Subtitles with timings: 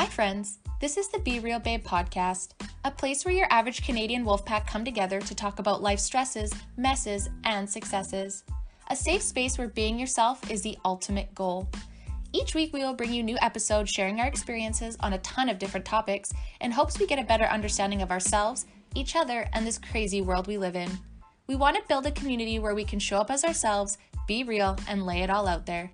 [0.00, 0.60] Hi, friends.
[0.80, 2.52] This is the Be Real Babe podcast,
[2.86, 7.28] a place where your average Canadian wolfpack come together to talk about life stresses, messes,
[7.44, 8.44] and successes.
[8.88, 11.68] A safe space where being yourself is the ultimate goal.
[12.32, 15.58] Each week, we will bring you new episodes sharing our experiences on a ton of
[15.58, 19.76] different topics in hopes we get a better understanding of ourselves, each other, and this
[19.76, 20.90] crazy world we live in.
[21.50, 23.98] We want to build a community where we can show up as ourselves,
[24.28, 25.90] be real, and lay it all out there.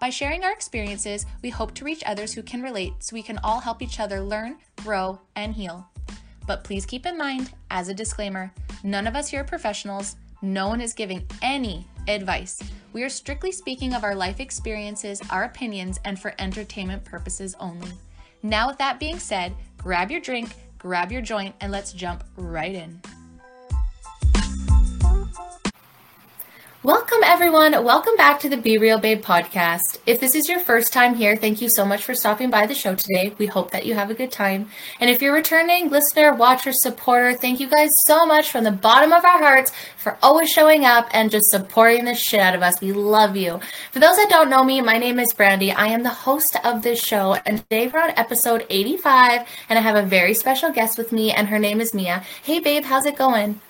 [0.00, 3.38] By sharing our experiences, we hope to reach others who can relate so we can
[3.44, 5.86] all help each other learn, grow, and heal.
[6.48, 10.66] But please keep in mind, as a disclaimer, none of us here are professionals, no
[10.66, 12.60] one is giving any advice.
[12.92, 17.92] We are strictly speaking of our life experiences, our opinions, and for entertainment purposes only.
[18.42, 22.74] Now, with that being said, grab your drink, grab your joint, and let's jump right
[22.74, 23.00] in.
[26.84, 27.72] Welcome, everyone.
[27.84, 29.98] Welcome back to the Be Real Babe podcast.
[30.06, 32.74] If this is your first time here, thank you so much for stopping by the
[32.74, 33.34] show today.
[33.36, 34.70] We hope that you have a good time.
[35.00, 39.12] And if you're returning listener, watcher, supporter, thank you guys so much from the bottom
[39.12, 42.80] of our hearts for always showing up and just supporting the shit out of us.
[42.80, 43.58] We love you.
[43.90, 45.72] For those that don't know me, my name is Brandy.
[45.72, 49.82] I am the host of this show, and today we're on episode 85, and I
[49.82, 52.22] have a very special guest with me, and her name is Mia.
[52.44, 53.60] Hey, babe, how's it going?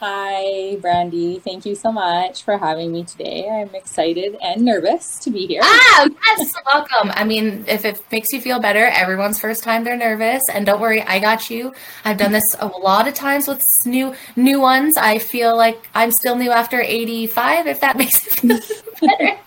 [0.00, 1.38] Hi, Brandy.
[1.40, 3.48] Thank you so much for having me today.
[3.48, 5.60] I'm excited and nervous to be here.
[5.62, 7.12] Ah, yes, welcome.
[7.14, 10.80] I mean, if it makes you feel better, everyone's first time they're nervous, and don't
[10.80, 11.74] worry, I got you.
[12.04, 14.96] I've done this a lot of times with new new ones.
[14.96, 17.66] I feel like I'm still new after 85.
[17.66, 18.58] If that makes it feel
[19.00, 19.38] better.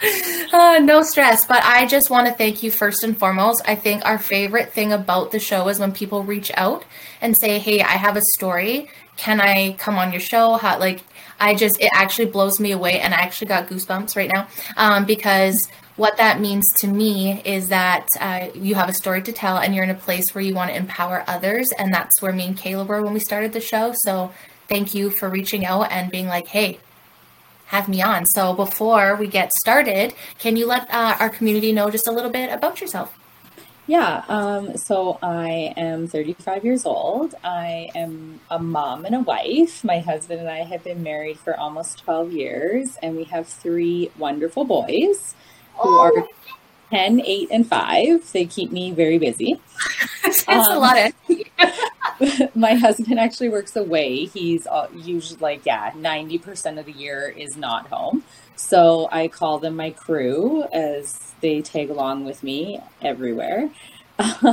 [0.52, 3.60] Uh, no stress, but I just want to thank you first and foremost.
[3.66, 6.84] I think our favorite thing about the show is when people reach out
[7.20, 8.88] and say, "Hey, I have a story.
[9.16, 11.02] Can I come on your show?" How like
[11.40, 15.04] I just it actually blows me away, and I actually got goosebumps right now um,
[15.04, 19.58] because what that means to me is that uh, you have a story to tell,
[19.58, 22.46] and you're in a place where you want to empower others, and that's where me
[22.46, 23.92] and Kayla were when we started the show.
[24.04, 24.32] So
[24.68, 26.78] thank you for reaching out and being like, "Hey,
[27.66, 28.26] have me on.
[28.26, 32.30] So before we get started, can you let uh, our community know just a little
[32.30, 33.16] bit about yourself?
[33.88, 37.36] Yeah, um, so I am 35 years old.
[37.44, 39.84] I am a mom and a wife.
[39.84, 44.10] My husband and I have been married for almost 12 years, and we have three
[44.18, 45.36] wonderful boys
[45.76, 46.00] who oh.
[46.00, 46.12] are
[46.96, 48.32] 10, 8, and 5.
[48.32, 49.60] They keep me very busy.
[50.24, 52.54] That's um, a lot of.
[52.56, 54.24] my husband actually works away.
[54.24, 58.24] He's uh, usually like, yeah, 90% of the year is not home.
[58.56, 63.70] So I call them my crew as they tag along with me everywhere.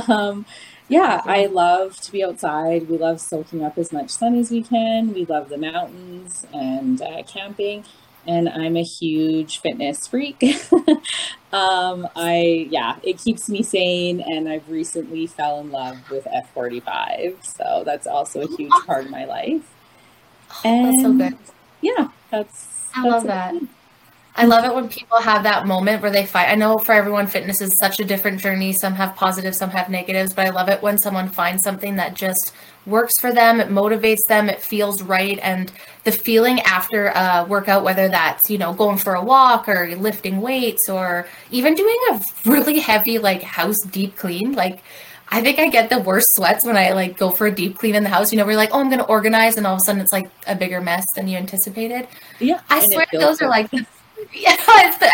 [0.08, 0.44] Um,
[0.88, 2.90] yeah, I love to be outside.
[2.90, 5.14] We love soaking up as much sun as we can.
[5.14, 7.84] We love the mountains and uh, camping
[8.26, 10.42] and I'm a huge fitness freak.
[11.52, 17.44] um, I yeah, it keeps me sane, and I've recently fell in love with F45,
[17.44, 19.62] so that's also a huge part of my life.
[20.64, 21.38] And that's so good.
[21.80, 22.68] Yeah, that's.
[22.96, 23.54] I that's love that.
[24.36, 26.48] I love it when people have that moment where they fight.
[26.48, 28.72] I know for everyone, fitness is such a different journey.
[28.72, 32.14] Some have positives, some have negatives, but I love it when someone finds something that
[32.14, 32.52] just
[32.86, 35.38] works for them, it motivates them, it feels right.
[35.42, 35.72] And
[36.04, 40.40] the feeling after a workout, whether that's, you know, going for a walk or lifting
[40.40, 44.82] weights or even doing a really heavy, like house deep clean, like,
[45.28, 47.94] I think I get the worst sweats when I like go for a deep clean
[47.94, 48.30] in the house.
[48.30, 50.12] You know, we're like, oh, I'm going to organize, and all of a sudden it's
[50.12, 52.06] like a bigger mess than you anticipated.
[52.38, 53.46] Yeah, I swear those good.
[53.46, 53.72] are like
[54.32, 54.56] yeah,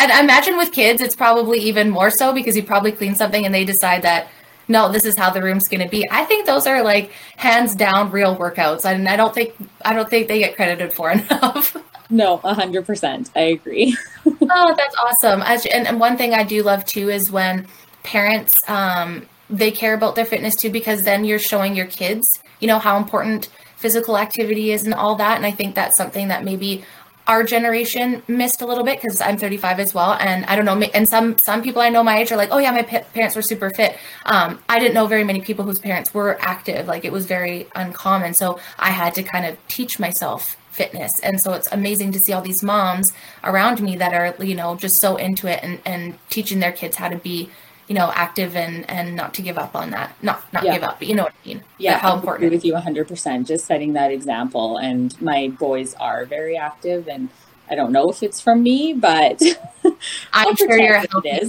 [0.00, 3.44] and I imagine with kids, it's probably even more so because you probably clean something
[3.44, 4.28] and they decide that
[4.70, 6.08] no, this is how the room's going to be.
[6.10, 9.52] I think those are like hands down real workouts, and I don't think
[9.84, 11.76] I don't think they get credited for enough.
[12.08, 13.30] No, hundred percent.
[13.34, 13.96] I agree.
[14.26, 15.42] oh, that's awesome.
[15.42, 17.66] As, and, and one thing I do love too is when
[18.04, 22.68] parents um, they care about their fitness too, because then you're showing your kids, you
[22.68, 25.36] know, how important physical activity is and all that.
[25.36, 26.84] And I think that's something that maybe
[27.30, 30.80] our generation missed a little bit because I'm 35 as well, and I don't know.
[30.92, 33.36] And some some people I know my age are like, oh yeah, my p- parents
[33.36, 33.96] were super fit.
[34.26, 36.88] Um, I didn't know very many people whose parents were active.
[36.88, 41.40] Like it was very uncommon, so I had to kind of teach myself fitness and
[41.40, 43.10] so it's amazing to see all these moms
[43.42, 46.96] around me that are you know just so into it and and teaching their kids
[46.96, 47.50] how to be
[47.90, 50.14] you know, active and and not to give up on that.
[50.22, 50.74] Not not yeah.
[50.74, 51.64] give up, but you know what I mean.
[51.76, 52.52] Yeah, how important.
[52.52, 53.08] With you 100.
[53.08, 57.30] percent Just setting that example, and my boys are very active, and
[57.68, 59.42] I don't know if it's from me, but
[60.32, 61.48] I'm sure you're healthy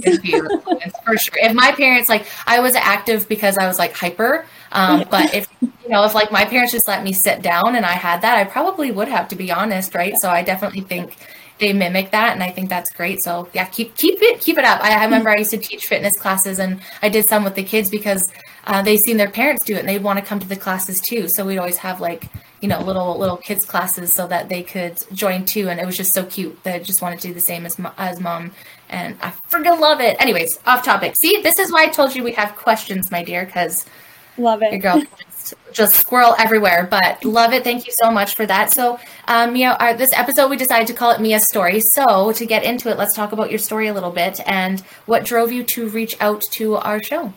[1.04, 1.34] for sure.
[1.36, 4.44] If my parents like, I was active because I was like hyper.
[4.72, 7.86] Um, but if you know, if like my parents just let me sit down and
[7.86, 10.14] I had that, I probably would have to be honest, right?
[10.20, 11.16] So I definitely think
[11.62, 13.22] they mimic that and I think that's great.
[13.22, 14.82] So yeah, keep keep it keep it up.
[14.82, 17.62] I, I remember I used to teach fitness classes and I did some with the
[17.62, 18.30] kids because
[18.66, 21.00] uh, they seen their parents do it and they'd want to come to the classes
[21.00, 21.28] too.
[21.28, 22.28] So we'd always have like
[22.60, 25.96] you know little little kids classes so that they could join too and it was
[25.96, 28.52] just so cute they just wanted to do the same as as mom
[28.88, 32.22] and i freaking love it anyways off topic see this is why i told you
[32.22, 33.84] we have questions my dear because
[34.38, 35.02] love it your girl
[35.72, 37.64] just squirrel everywhere but love it.
[37.64, 38.72] Thank you so much for that.
[38.72, 38.98] So
[39.28, 41.80] um mia our, this episode we decided to call it mia's story.
[41.94, 45.24] So to get into it let's talk about your story a little bit and what
[45.24, 47.32] drove you to reach out to our show.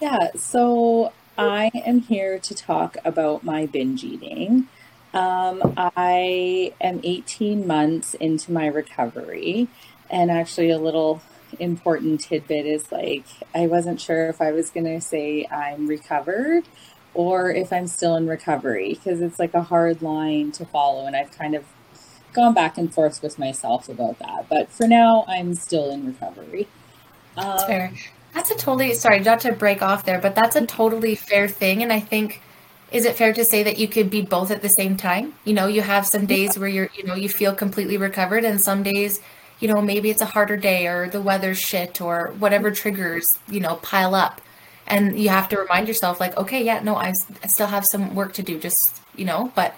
[0.00, 4.68] Yeah so I am here to talk about my binge eating.
[5.14, 9.68] Um, I am 18 months into my recovery,
[10.10, 11.22] and actually, a little
[11.58, 13.24] important tidbit is like,
[13.54, 16.64] I wasn't sure if I was going to say I'm recovered
[17.14, 21.16] or if I'm still in recovery because it's like a hard line to follow, and
[21.16, 21.64] I've kind of
[22.32, 24.48] gone back and forth with myself about that.
[24.48, 26.68] But for now, I'm still in recovery.
[27.36, 27.92] Um, fair.
[28.34, 31.82] That's a totally sorry, not to break off there, but that's a totally fair thing.
[31.82, 32.40] And I think
[32.92, 35.34] is it fair to say that you could be both at the same time?
[35.44, 38.60] You know, you have some days where you're, you know, you feel completely recovered and
[38.60, 39.20] some days,
[39.60, 43.60] you know, maybe it's a harder day or the weather's shit or whatever triggers, you
[43.60, 44.40] know, pile up.
[44.90, 48.14] And you have to remind yourself like, okay, yeah, no, I, I still have some
[48.14, 49.74] work to do, just, you know, but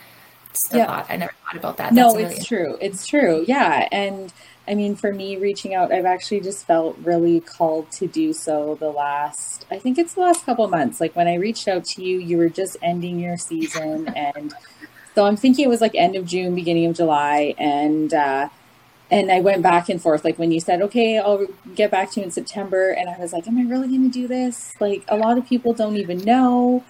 [0.55, 0.87] still yeah.
[0.87, 1.93] thought, I never thought about that.
[1.93, 2.79] No, That's it's true.
[2.81, 3.45] It's true.
[3.47, 3.89] Yeah.
[3.93, 4.33] And
[4.67, 8.77] I mean, for me, reaching out, I've actually just felt really called to do so
[8.77, 11.01] the last, I think it's the last couple months.
[11.01, 14.13] Like when I reached out to you, you were just ending your season.
[14.17, 14.55] And
[15.15, 17.55] so I'm thinking it was like end of June, beginning of July.
[17.59, 18.49] And, uh,
[19.13, 20.25] and I went back and forth.
[20.25, 22.91] Like when you said, okay, I'll get back to you in September.
[22.91, 24.73] And I was like, am I really going to do this?
[24.81, 26.83] Like a lot of people don't even know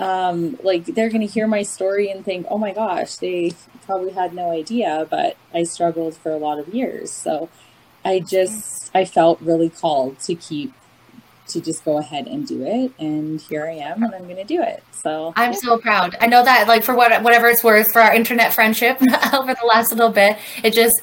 [0.00, 3.52] um, like they're going to hear my story and think, oh my gosh, they
[3.84, 7.12] probably had no idea, but I struggled for a lot of years.
[7.12, 7.50] So
[8.04, 10.72] I just, I felt really called to keep,
[11.48, 12.92] to just go ahead and do it.
[12.98, 14.82] And here I am and I'm going to do it.
[14.92, 16.16] So I'm so proud.
[16.18, 19.02] I know that like for what, whatever it's worth for our internet friendship
[19.34, 20.98] over the last little bit, it just,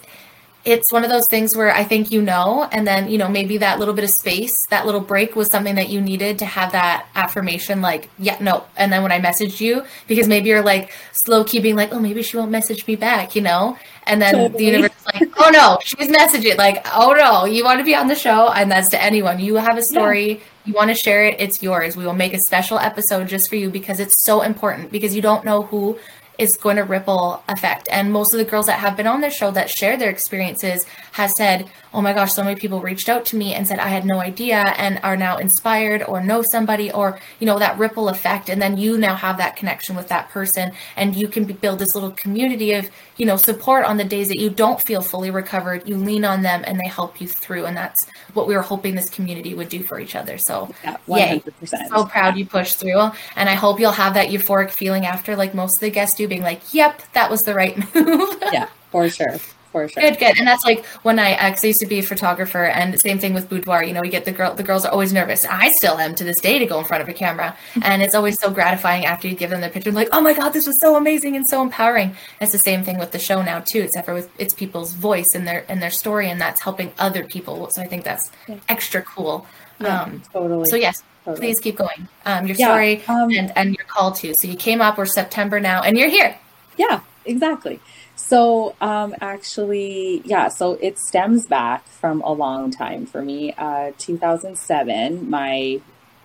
[0.68, 3.58] it's one of those things where I think you know, and then, you know, maybe
[3.60, 6.74] that little bit of space, that little break was something that you needed to have
[6.74, 8.66] that affirmation, like, yeah, no.
[8.76, 12.22] And then when I messaged you, because maybe you're like slow keeping, like, oh, maybe
[12.22, 13.78] she won't message me back, you know?
[14.08, 14.58] And then totally.
[14.58, 17.96] the universe is like, oh no, she's messaging, like, oh no, you want to be
[17.96, 18.50] on the show.
[18.52, 19.40] And that's to anyone.
[19.40, 20.40] You have a story, yeah.
[20.66, 21.96] you want to share it, it's yours.
[21.96, 25.22] We will make a special episode just for you because it's so important because you
[25.22, 25.98] don't know who
[26.38, 27.88] is going to ripple effect.
[27.92, 30.86] And most of the girls that have been on this show that share their experiences
[31.14, 33.88] have said, oh my gosh, so many people reached out to me and said I
[33.88, 38.08] had no idea and are now inspired or know somebody or, you know, that ripple
[38.08, 38.50] effect.
[38.50, 41.96] And then you now have that connection with that person and you can build this
[41.96, 45.90] little community of, you know, support on the days that you don't feel fully recovered.
[45.90, 47.66] You lean on them and they help you through.
[47.66, 47.98] And that's
[48.36, 50.38] what we were hoping this community would do for each other.
[50.38, 51.18] So, yeah, 100%.
[51.18, 51.88] Yay.
[51.90, 53.10] so proud you pushed through.
[53.36, 56.28] And I hope you'll have that euphoric feeling after, like most of the guests do,
[56.28, 58.38] being like, yep, that was the right move.
[58.54, 59.38] yeah, for sure
[59.78, 60.04] for sure.
[60.04, 60.38] Good, good.
[60.38, 63.50] And that's like when I actually used to be a photographer, and same thing with
[63.50, 63.84] boudoir.
[63.84, 64.54] You know, you get the girl.
[64.54, 65.46] The girls are always nervous.
[65.46, 68.16] I still am to this day to go in front of a camera, and it's
[68.16, 69.92] always so gratifying after you give them the picture.
[69.92, 72.16] Like, oh my god, this was so amazing and so empowering.
[72.42, 75.28] it's the same thing with the show now too, except for with it's people's voice
[75.36, 77.70] and their and their story, and that's helping other people.
[77.72, 78.58] So I think that's yeah.
[78.70, 79.46] extra cool.
[79.80, 80.70] Yeah, um, totally.
[80.70, 81.48] So yes, totally.
[81.48, 82.08] please keep going.
[82.26, 84.34] Um, your yeah, story um, and and your call too.
[84.40, 84.98] So you came up.
[84.98, 86.36] We're September now, and you're here.
[86.78, 87.80] Yeah, exactly.
[88.16, 93.54] So, um, actually, yeah, so it stems back from a long time for me.
[93.58, 95.80] Uh, 2007, my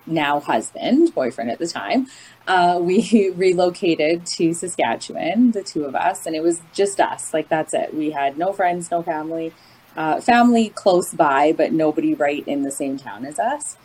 [0.05, 2.07] now husband, boyfriend at the time,
[2.47, 7.33] uh, we relocated to Saskatchewan, the two of us, and it was just us.
[7.33, 7.93] Like, that's it.
[7.93, 9.53] We had no friends, no family,
[9.95, 13.77] uh, family close by, but nobody right in the same town as us.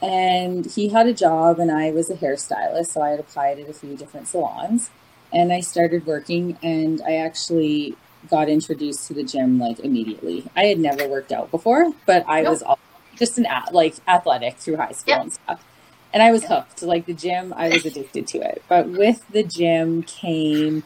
[0.00, 3.68] And he had a job, and I was a hairstylist, so I had applied at
[3.68, 4.90] a few different salons
[5.32, 7.96] and I started working and I actually
[8.28, 10.46] got introduced to the gym like immediately.
[10.56, 12.50] I had never worked out before, but I nope.
[12.50, 12.78] was all,
[13.16, 15.22] just an like athletic through high school yep.
[15.22, 15.64] and stuff.
[16.12, 16.82] And I was hooked.
[16.82, 18.62] Like the gym, I was addicted to it.
[18.68, 20.82] But with the gym came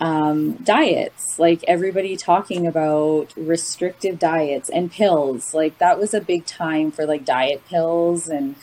[0.00, 5.54] um, diets, like everybody talking about restrictive diets and pills.
[5.54, 8.56] Like that was a big time for like diet pills and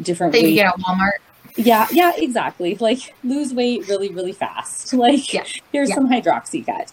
[0.00, 0.34] different.
[0.34, 1.18] You get at Walmart.
[1.56, 2.74] Yeah, yeah, exactly.
[2.76, 4.92] Like lose weight really, really fast.
[5.04, 5.44] Like yeah.
[5.72, 5.94] here's yeah.
[5.94, 6.92] some hydroxycut.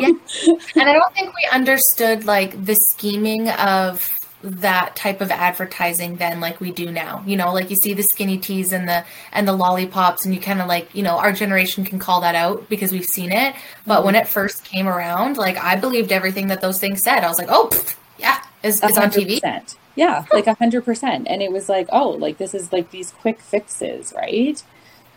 [0.00, 0.52] yeah.
[0.80, 6.38] And I don't think we understood like the scheming of that type of advertising then
[6.38, 9.48] like we do now you know like you see the skinny teas and the and
[9.48, 12.68] the lollipops and you kind of like you know our generation can call that out
[12.68, 14.06] because we've seen it but mm-hmm.
[14.06, 17.36] when it first came around like i believed everything that those things said i was
[17.36, 19.40] like oh pff, yeah it's, it's on tv
[19.98, 21.26] yeah like a hundred percent.
[21.28, 24.62] And it was like oh like this is like these quick fixes right?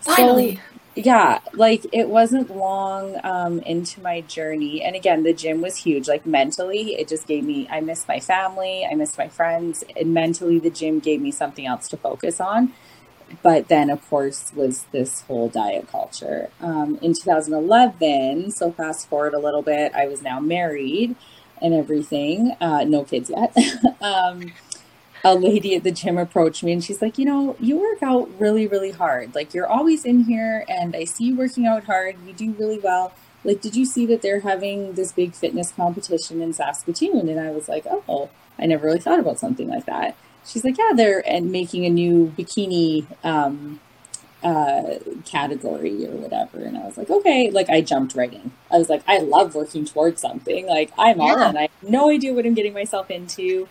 [0.02, 0.56] Finally.
[0.56, 0.62] So,
[0.96, 4.84] yeah like it wasn't long um into my journey.
[4.84, 6.08] And again the gym was huge.
[6.08, 9.84] Like mentally it just gave me i missed my family i missed my friends.
[9.96, 12.74] And mentally the gym gave me something else to focus on.
[13.44, 16.50] But then of course was this whole diet culture.
[16.60, 21.16] Um, in 2011 so fast forward a little bit i was now married
[21.62, 22.56] and everything.
[22.60, 23.56] Uh, no kids yet.
[24.02, 24.52] Um,
[25.24, 28.30] a lady at the gym approached me and she's like, you know, you work out
[28.40, 29.36] really, really hard.
[29.36, 32.16] Like you're always in here and I see you working out hard.
[32.26, 33.14] You do really well.
[33.44, 37.28] Like, did you see that they're having this big fitness competition in Saskatoon?
[37.28, 40.16] And I was like, oh, I never really thought about something like that.
[40.46, 43.80] She's like, yeah, they're and making a new bikini um,
[44.44, 46.60] uh, category or whatever.
[46.60, 48.52] And I was like, okay, like I jumped right in.
[48.70, 50.68] I was like, I love working towards something.
[50.68, 51.24] Like I'm yeah.
[51.24, 51.58] all in.
[51.58, 53.68] I have no idea what I'm getting myself into.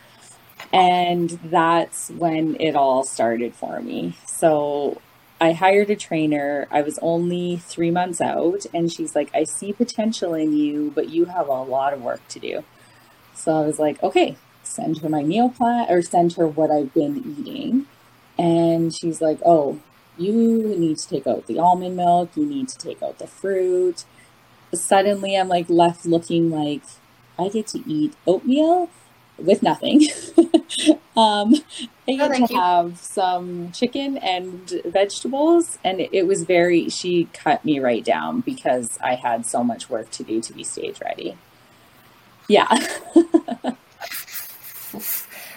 [0.72, 4.16] And that's when it all started for me.
[4.26, 5.00] So
[5.40, 6.68] I hired a trainer.
[6.70, 11.08] I was only three months out, and she's like, I see potential in you, but
[11.08, 12.64] you have a lot of work to do.
[13.34, 16.92] So I was like, okay, send her my meal plan or send her what I've
[16.92, 17.86] been eating.
[18.38, 19.80] And she's like, oh,
[20.18, 20.34] you
[20.76, 24.04] need to take out the almond milk, you need to take out the fruit.
[24.74, 26.82] Suddenly, I'm like left looking like
[27.38, 28.90] I get to eat oatmeal
[29.44, 30.02] with nothing.
[31.16, 31.54] um,
[32.08, 32.60] I oh, to you.
[32.60, 36.88] have some chicken and vegetables, and it, it was very.
[36.88, 40.64] She cut me right down because I had so much work to do to be
[40.64, 41.36] stage ready.
[42.48, 42.66] Yeah.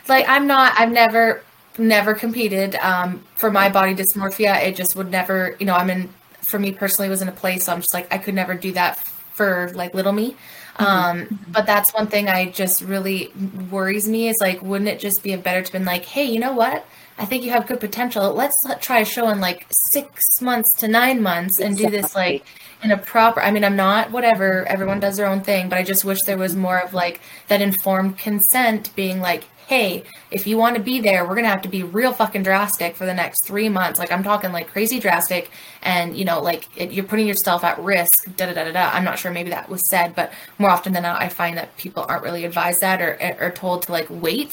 [0.08, 0.80] like I'm not.
[0.80, 1.44] I've never
[1.78, 4.64] never competed um, for my body dysmorphia.
[4.64, 5.56] It just would never.
[5.60, 6.10] You know, I'm in.
[6.44, 7.66] For me personally, was in a place.
[7.66, 9.00] So I'm just like I could never do that
[9.34, 10.36] for like little me.
[10.78, 10.84] Mm-hmm.
[10.86, 13.32] Um, but that's one thing I just really
[13.70, 16.54] worries me is like, wouldn't it just be better to been like, hey, you know
[16.54, 16.86] what?
[17.18, 18.34] I think you have good potential.
[18.34, 21.98] Let's try a show in like six months to nine months and exactly.
[21.98, 22.46] do this like
[22.84, 23.40] in a proper.
[23.40, 24.66] I mean, I'm not whatever.
[24.66, 27.62] Everyone does their own thing, but I just wish there was more of like that
[27.62, 31.62] informed consent, being like, hey, if you want to be there, we're going to have
[31.62, 34.00] to be real fucking drastic for the next three months.
[34.00, 35.50] Like, I'm talking like crazy drastic.
[35.82, 38.90] And, you know, like it, you're putting yourself at risk, da da da da da.
[38.92, 41.76] I'm not sure maybe that was said, but more often than not, I find that
[41.78, 44.52] people aren't really advised that or, or told to like wait.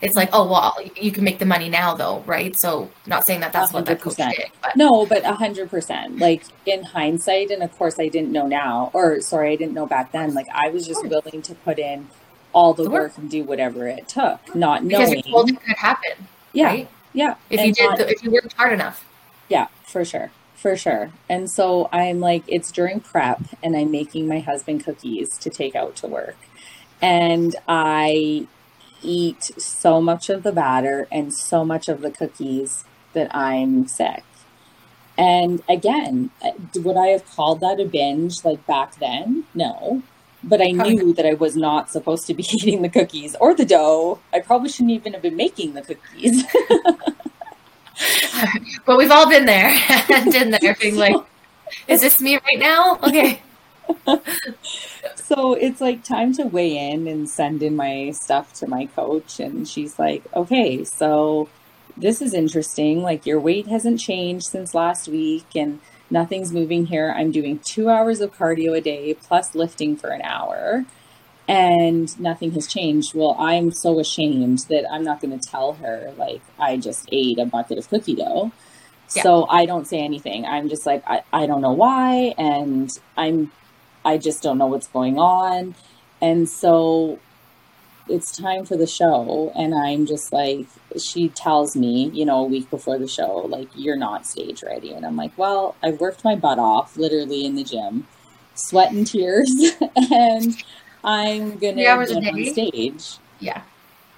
[0.00, 2.52] It's like, oh, well, you can make the money now, though, right?
[2.58, 3.74] So, not saying that that's 100%.
[3.74, 4.50] what that coach did.
[4.60, 4.74] But.
[4.74, 6.18] No, but 100%.
[6.18, 9.86] Like, in hindsight, and of course, I didn't know now, or sorry, I didn't know
[9.86, 10.34] back then.
[10.34, 12.08] Like, I was just willing to put in
[12.52, 15.22] all the work and do whatever it took, not because knowing.
[15.24, 16.28] Because it could happen.
[16.52, 16.66] Yeah.
[16.66, 16.88] Right?
[17.12, 17.34] Yeah.
[17.50, 19.06] If and you did, not, the, if you worked hard enough.
[19.48, 20.30] Yeah, for sure.
[20.54, 21.10] For sure.
[21.28, 25.74] And so I'm like, it's during prep and I'm making my husband cookies to take
[25.74, 26.36] out to work.
[27.00, 28.46] And I
[29.02, 34.22] eat so much of the batter and so much of the cookies that I'm sick.
[35.18, 39.44] And again, uh, would I have called that a binge like back then?
[39.54, 40.02] No
[40.44, 43.64] but I knew that I was not supposed to be eating the cookies or the
[43.64, 44.20] dough.
[44.32, 46.44] I probably shouldn't even have been making the cookies.
[48.86, 49.68] but we've all been there
[50.10, 51.16] and in there being like,
[51.88, 52.98] is this me right now?
[53.02, 53.40] Okay.
[55.16, 59.40] so it's like time to weigh in and send in my stuff to my coach.
[59.40, 61.48] And she's like, okay, so
[61.96, 63.02] this is interesting.
[63.02, 65.46] Like your weight hasn't changed since last week.
[65.54, 65.80] And
[66.12, 67.12] nothing's moving here.
[67.16, 70.84] I'm doing two hours of cardio a day plus lifting for an hour
[71.48, 73.14] and nothing has changed.
[73.14, 77.38] Well, I'm so ashamed that I'm not going to tell her, like, I just ate
[77.38, 78.52] a bucket of cookie dough.
[79.14, 79.22] Yeah.
[79.22, 80.46] So I don't say anything.
[80.46, 82.34] I'm just like, I, I don't know why.
[82.38, 83.50] And I'm,
[84.04, 85.74] I just don't know what's going on.
[86.20, 87.18] And so
[88.08, 90.66] it's time for the show and i'm just like
[90.98, 94.92] she tells me you know a week before the show like you're not stage ready.
[94.92, 98.06] And i'm like well i've worked my butt off literally in the gym
[98.54, 99.50] sweat and tears
[100.12, 100.62] and
[101.04, 103.18] i'm gonna get on stage.
[103.40, 103.62] Yeah.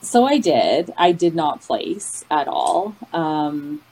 [0.00, 0.92] So i did.
[0.96, 2.94] I did not place at all.
[3.12, 3.82] Um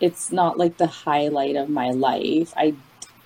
[0.00, 2.52] it's not like the highlight of my life.
[2.56, 2.74] I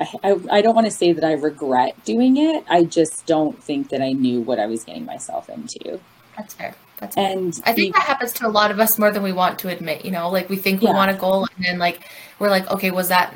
[0.00, 2.64] I, I don't want to say that I regret doing it.
[2.68, 6.00] I just don't think that I knew what I was getting myself into.
[6.36, 6.74] That's fair.
[6.98, 7.30] That's fair.
[7.30, 9.68] and I think that happens to a lot of us more than we want to
[9.68, 10.04] admit.
[10.04, 10.94] You know, like we think we yeah.
[10.94, 13.34] want a goal, and then like we're like, okay, was that?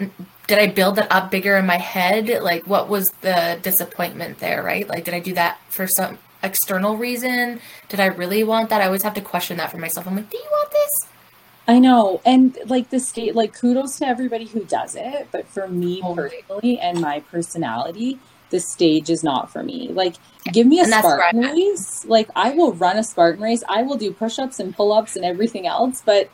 [0.49, 2.42] Did I build that up bigger in my head?
[2.42, 4.62] Like, what was the disappointment there?
[4.62, 4.88] Right?
[4.88, 7.61] Like, did I do that for some external reason?
[7.88, 8.81] Did I really want that?
[8.81, 10.07] I always have to question that for myself.
[10.07, 11.12] I'm like, do you want this?
[11.69, 12.21] I know.
[12.25, 15.28] And like the state, like kudos to everybody who does it.
[15.31, 18.19] But for me personally and my personality,
[18.50, 19.88] the stage is not for me.
[19.88, 20.16] Like,
[20.52, 22.04] give me a And Spartan race.
[22.04, 23.62] Like, I will run a Spartan race.
[23.69, 26.02] I will do push ups and pull ups and everything else.
[26.04, 26.31] But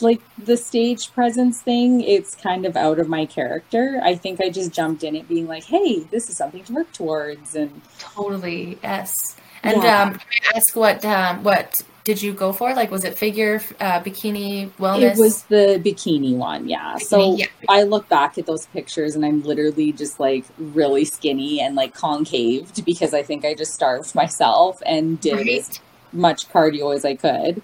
[0.00, 4.00] like the stage presence thing, it's kind of out of my character.
[4.02, 6.92] I think I just jumped in it being like, hey, this is something to work
[6.92, 7.54] towards.
[7.54, 9.14] And Totally, yes.
[9.62, 10.02] And Yeah.
[10.02, 10.20] um, can
[10.52, 11.72] I ask what um, what
[12.04, 12.74] did you go for?
[12.74, 15.12] Like, was it figure, uh, bikini, wellness?
[15.12, 16.96] It was the bikini one, yeah.
[16.98, 17.46] So yeah.
[17.68, 21.94] I look back at those pictures and I'm literally just like really skinny and like
[21.94, 25.80] concaved because I think I just starved myself and did as
[26.12, 27.62] much cardio as I could.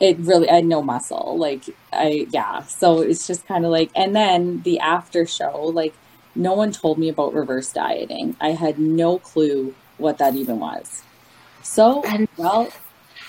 [0.00, 1.36] It really, I had no muscle.
[1.38, 2.62] Like, I, yeah.
[2.64, 5.94] So it's just kind of like, and then the after show, like,
[6.34, 8.36] no one told me about reverse dieting.
[8.40, 11.02] I had no clue what that even was.
[11.62, 12.68] So, And- well,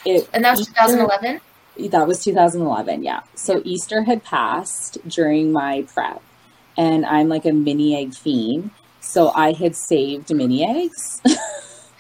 [0.05, 1.41] it, And that was 2011.
[1.91, 3.21] that was 2011, yeah.
[3.35, 6.21] So Easter had passed during my prep,
[6.77, 8.71] and I'm like a mini egg fiend.
[9.01, 11.21] So I had saved mini eggs.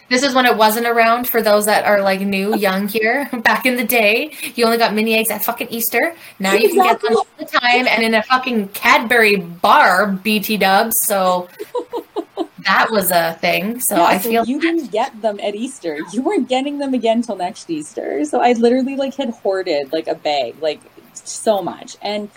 [0.09, 3.29] This is when it wasn't around for those that are like new, young here.
[3.43, 6.15] Back in the day, you only got mini eggs at fucking Easter.
[6.39, 10.57] Now you can get them all the time and in a fucking Cadbury bar, BT
[10.57, 10.95] dubs.
[11.03, 11.47] So
[12.65, 13.79] that was a thing.
[13.79, 15.99] So Yeah, I so feel you didn't get them at Easter.
[16.13, 18.25] You weren't getting them again till next Easter.
[18.25, 20.81] So I literally like had hoarded like a bag, like
[21.13, 22.29] so much, and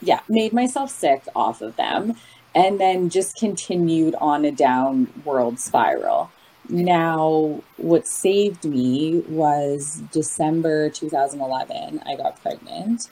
[0.00, 2.14] yeah, made myself sick off of them,
[2.54, 6.30] and then just continued on a downward spiral.
[6.68, 12.02] Now, what saved me was December 2011.
[12.04, 13.08] I got pregnant.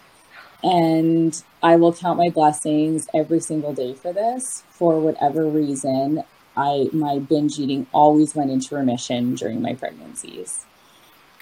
[0.65, 4.65] And I will count my blessings every single day for this.
[4.71, 6.25] For whatever reason,
[6.57, 10.65] I my binge eating always went into remission during my pregnancies.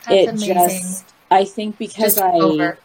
[0.06, 0.54] that's it amazing.
[0.54, 2.78] just I think because Just I over.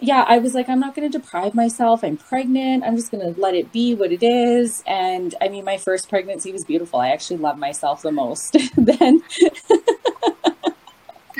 [0.00, 2.04] yeah, I was like, I'm not going to deprive myself.
[2.04, 2.84] I'm pregnant.
[2.84, 4.82] I'm just going to let it be what it is.
[4.86, 7.00] And I mean, my first pregnancy was beautiful.
[7.00, 9.22] I actually love myself the most then.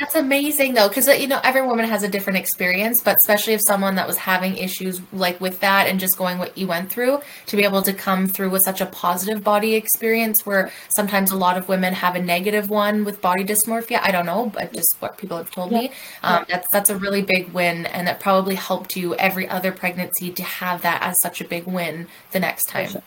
[0.01, 3.61] That's amazing though, because you know every woman has a different experience, but especially if
[3.61, 7.21] someone that was having issues like with that and just going what you went through,
[7.47, 11.37] to be able to come through with such a positive body experience, where sometimes a
[11.37, 14.01] lot of women have a negative one with body dysmorphia.
[14.03, 15.91] I don't know, but just what people have told me.
[16.23, 20.31] Um, that's that's a really big win, and that probably helped you every other pregnancy
[20.31, 23.03] to have that as such a big win the next time.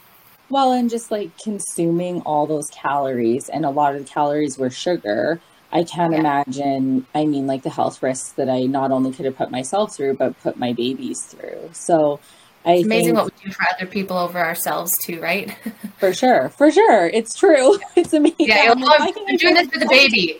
[0.49, 4.69] Well, and just like consuming all those calories, and a lot of the calories were
[4.69, 5.41] sugar.
[5.73, 6.19] I can't Yeah.
[6.19, 9.95] imagine, I mean, like the health risks that I not only could have put myself
[9.95, 11.71] through, but put my babies through.
[11.73, 12.19] So
[12.65, 15.51] I It's amazing think what we do for other people over ourselves too, right?
[15.97, 17.77] for sure, for sure, it's true.
[17.95, 18.35] It's amazing.
[18.39, 20.39] Yeah, I'm like, I'm, I'm doing this for the baby.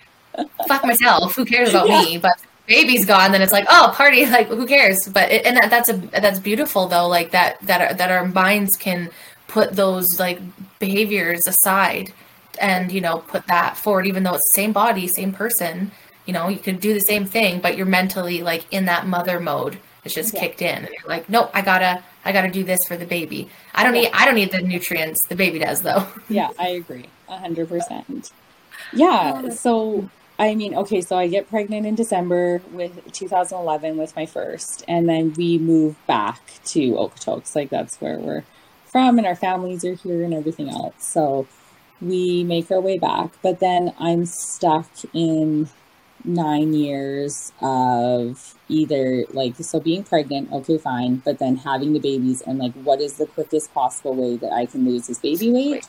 [0.67, 1.35] Fuck myself.
[1.35, 2.01] Who cares about Yeah.
[2.01, 2.17] me?
[2.19, 4.25] But baby's gone, then it's like, oh, party.
[4.37, 5.07] Like, who cares?
[5.07, 7.07] But it, and that, that's a that's beautiful though.
[7.07, 9.09] Like that that our, that our minds can
[9.47, 10.39] put those like
[10.79, 12.13] behaviors aside,
[12.59, 15.91] and you know put that forward, even though it's the same body, same person.
[16.25, 19.39] You know, you could do the same thing, but you're mentally like in that mother
[19.39, 19.77] mode.
[20.05, 20.39] It's just Yeah.
[20.41, 23.49] kicked in, and you're like, nope, I gotta I gotta do this for the baby.
[23.75, 24.01] I don't Yeah.
[24.03, 25.21] need I don't need the nutrients.
[25.27, 26.05] The baby does though.
[26.29, 27.05] Yeah, I agree.
[27.29, 28.31] A hundred percent.
[28.31, 29.33] Oh, Yeah.
[29.35, 34.25] Um, so I mean, okay, so I get pregnant in December with 2011 with my
[34.25, 37.55] first, and then we move back to Okotoks.
[37.55, 38.43] Like that's where we're
[38.85, 40.95] from, and our families are here and everything else.
[40.99, 41.47] So
[42.03, 45.69] we make our way back, but then I'm stuck in
[46.25, 52.41] nine years of either like so being pregnant okay fine but then having the babies
[52.41, 55.85] and like what is the quickest possible way that i can lose this baby weight?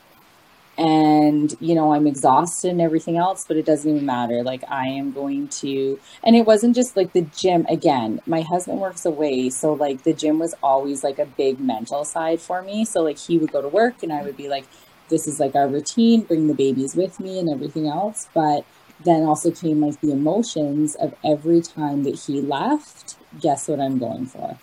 [0.77, 4.43] And you know i'm exhausted and everything else but it doesn't even matter.
[4.43, 7.65] Like i am going to and it wasn't just like the gym.
[7.69, 12.05] Again my husband works away so like the gym was always like a big mental
[12.05, 12.85] side for me.
[12.85, 14.65] So like he would go to work and i would be like
[15.11, 18.65] this is like our routine bring the babies with me and everything else but
[19.05, 23.99] then also came like the emotions of every time that he left guess what i'm
[23.99, 24.59] going for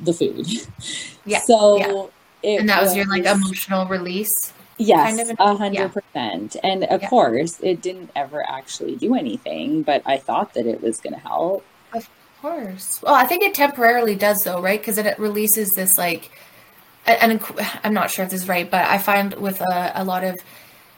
[0.00, 0.46] the food
[1.26, 2.12] Yeah, so
[2.42, 4.52] it and that was your like emotional release.
[4.78, 6.56] Yes, kind of a hundred percent.
[6.62, 7.08] And of Yeah.
[7.08, 11.20] course, it didn't ever actually do anything, but I thought that it was going to
[11.20, 11.64] help.
[11.92, 12.08] Of
[12.40, 13.00] course.
[13.02, 14.80] Well, I think it temporarily does though, right?
[14.80, 16.30] Because it releases this like,
[17.14, 17.40] and
[17.84, 20.36] I'm not sure if this is right, but I find with a, a lot of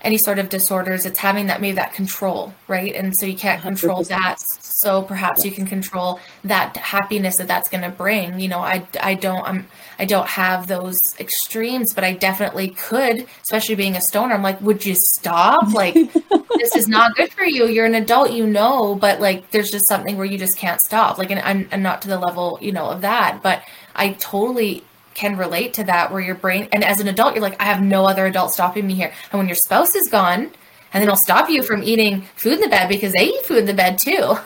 [0.03, 2.95] any sort of disorders, it's having that maybe that control, right?
[2.95, 4.09] And so you can't control 100%.
[4.09, 4.37] that.
[4.61, 8.41] So perhaps you can control that happiness that that's going to bring.
[8.41, 9.67] You know, I, I don't, I'm,
[9.99, 14.35] I don't have those extremes, but I definitely could, especially being a stoner.
[14.35, 15.71] I'm like, would you stop?
[15.75, 15.95] Like,
[16.57, 17.69] this is not good for you.
[17.69, 21.19] You're an adult, you know, but like, there's just something where you just can't stop.
[21.19, 23.63] Like, and I'm, I'm not to the level, you know, of that, but
[23.95, 27.61] I totally can relate to that where your brain and as an adult you're like
[27.61, 29.13] I have no other adult stopping me here.
[29.31, 30.51] And when your spouse is gone,
[30.93, 33.59] and then it'll stop you from eating food in the bed because they eat food
[33.59, 34.37] in the bed too.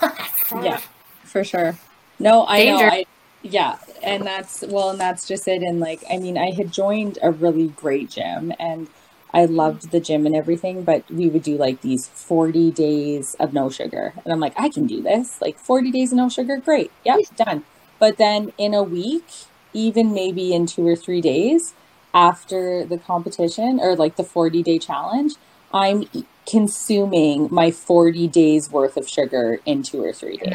[0.62, 0.80] yeah,
[1.24, 1.76] for sure.
[2.18, 2.86] No, I Danger.
[2.86, 2.92] know.
[2.92, 3.04] I,
[3.42, 5.62] yeah, and that's well, and that's just it.
[5.62, 8.88] And like, I mean, I had joined a really great gym, and
[9.34, 13.52] I loved the gym and everything, but we would do like these 40 days of
[13.52, 14.12] no sugar.
[14.24, 15.40] And I'm like, I can do this.
[15.40, 16.92] Like 40 days of no sugar, great.
[17.04, 17.64] Yep, done.
[17.98, 19.26] But then in a week,
[19.74, 21.74] even maybe in two or three days
[22.14, 25.34] after the competition or like the 40 day challenge,
[25.72, 26.04] I'm
[26.46, 30.54] consuming my 40 days worth of sugar in two or three days.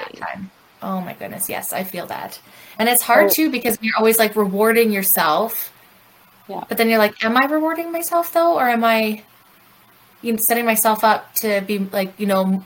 [0.81, 1.49] Oh my goodness.
[1.49, 2.39] Yes, I feel that.
[2.77, 5.73] And it's hard too because you're always like rewarding yourself.
[6.47, 6.63] Yeah.
[6.67, 8.57] But then you're like, am I rewarding myself though?
[8.57, 9.23] Or am I
[10.21, 12.61] you know, setting myself up to be like, you know,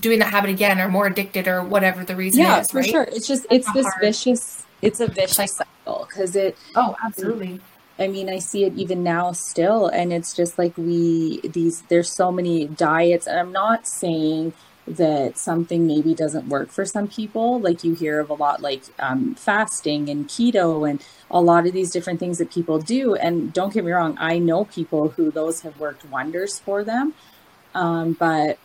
[0.00, 2.70] doing that habit again or more addicted or whatever the reason yeah, is.
[2.70, 2.90] for right?
[2.90, 3.02] sure.
[3.02, 4.00] It's just, That's it's this hard.
[4.00, 7.60] vicious, it's a vicious cycle because it, oh, absolutely.
[7.98, 9.86] I mean, I see it even now still.
[9.88, 13.26] And it's just like we, these, there's so many diets.
[13.26, 14.52] And I'm not saying
[14.86, 17.60] that something maybe doesn't work for some people.
[17.60, 21.72] Like you hear of a lot, like um, fasting and keto and a lot of
[21.72, 23.14] these different things that people do.
[23.14, 27.14] And don't get me wrong, I know people who those have worked wonders for them.
[27.74, 28.58] Um, but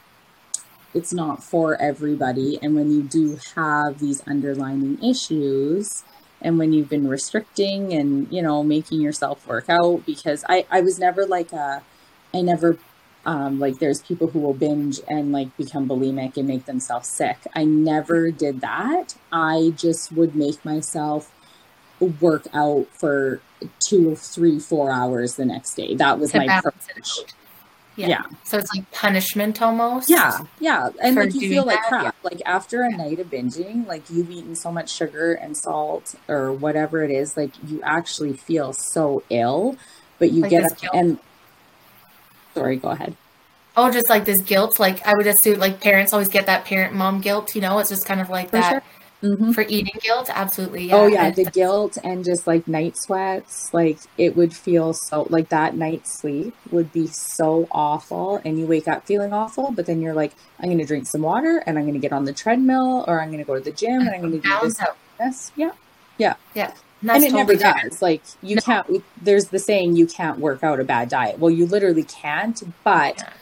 [0.93, 2.59] it's not for everybody.
[2.61, 6.03] And when you do have these underlining issues,
[6.41, 10.81] and when you've been restricting and you know making yourself work out because i i
[10.81, 11.81] was never like a
[12.33, 12.77] i never
[13.25, 17.37] um like there's people who will binge and like become bulimic and make themselves sick.
[17.55, 19.15] I never did that.
[19.31, 21.31] I just would make myself
[22.21, 23.41] work out for
[23.79, 25.95] two or three four hours the next day.
[25.95, 27.25] That was my approach
[27.99, 28.07] yeah.
[28.07, 28.21] yeah.
[28.43, 30.09] So it's like punishment almost.
[30.09, 30.39] Yeah.
[30.59, 30.89] Yeah.
[31.01, 32.15] And like you feel like crap.
[32.23, 36.53] Like after a night of binging, like you've eaten so much sugar and salt or
[36.53, 39.77] whatever it is, like you actually feel so ill,
[40.17, 40.95] but you like get up guilt.
[40.95, 41.19] and
[42.53, 43.15] sorry, go ahead.
[43.77, 44.79] Oh, just like this guilt.
[44.79, 47.89] Like I would assume like parents always get that parent mom guilt, you know, it's
[47.89, 48.69] just kind of like For that.
[48.71, 48.83] Sure
[49.21, 49.51] Mm-hmm.
[49.51, 50.85] For eating guilt, absolutely.
[50.85, 50.95] Yeah.
[50.95, 55.49] Oh yeah, the guilt and just like night sweats, like it would feel so like
[55.49, 60.01] that night sleep would be so awful, and you wake up feeling awful, but then
[60.01, 62.31] you're like, I'm going to drink some water, and I'm going to get on the
[62.31, 64.79] treadmill, or I'm going to go to the gym, and I'm going to do this.
[65.19, 65.71] This, yeah,
[66.17, 66.73] yeah, yeah.
[67.01, 68.01] And, and it totally never does.
[68.01, 68.61] Like you no.
[68.61, 69.03] can't.
[69.21, 71.39] There's the saying, you can't work out a bad diet.
[71.39, 72.61] Well, you literally can't.
[72.85, 73.33] But yeah.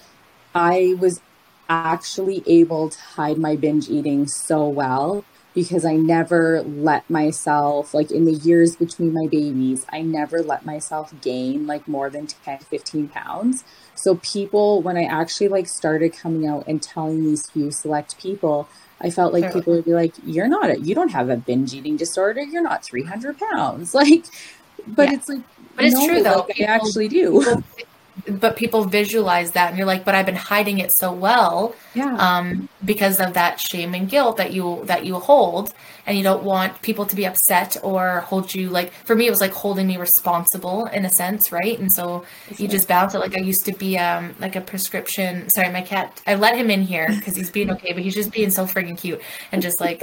[0.56, 1.22] I was
[1.70, 5.24] actually able to hide my binge eating so well
[5.58, 10.67] because I never let myself, like in the years between my babies, I never let
[10.67, 13.63] myself gain like more than 10, 15 pounds.
[13.96, 18.70] So people, when I actually like started coming out and telling these few select people,
[19.02, 21.74] I felt like people would be like, you're not, a, you don't have a binge
[21.74, 22.41] eating disorder.
[22.41, 23.96] You're not 300 pounds.
[23.96, 24.26] Like,
[24.86, 25.15] but yeah.
[25.15, 25.41] it's like,
[25.76, 26.36] but it's no, true though.
[26.41, 27.39] Like, people, I actually do.
[27.39, 27.63] People,
[28.30, 32.15] but people visualize that and you're like but i've been hiding it so well yeah.
[32.17, 35.73] um, because of that shame and guilt that you that you hold
[36.08, 39.30] and you don't want people to be upset or hold you like for me it
[39.30, 41.78] was like holding me responsible in a sense right?
[41.78, 42.26] And so
[42.58, 43.20] you just balance it.
[43.20, 46.70] Like i used to be um like a prescription sorry my cat i let him
[46.72, 49.80] in here because he's being okay but he's just being so freaking cute and just
[49.80, 50.02] like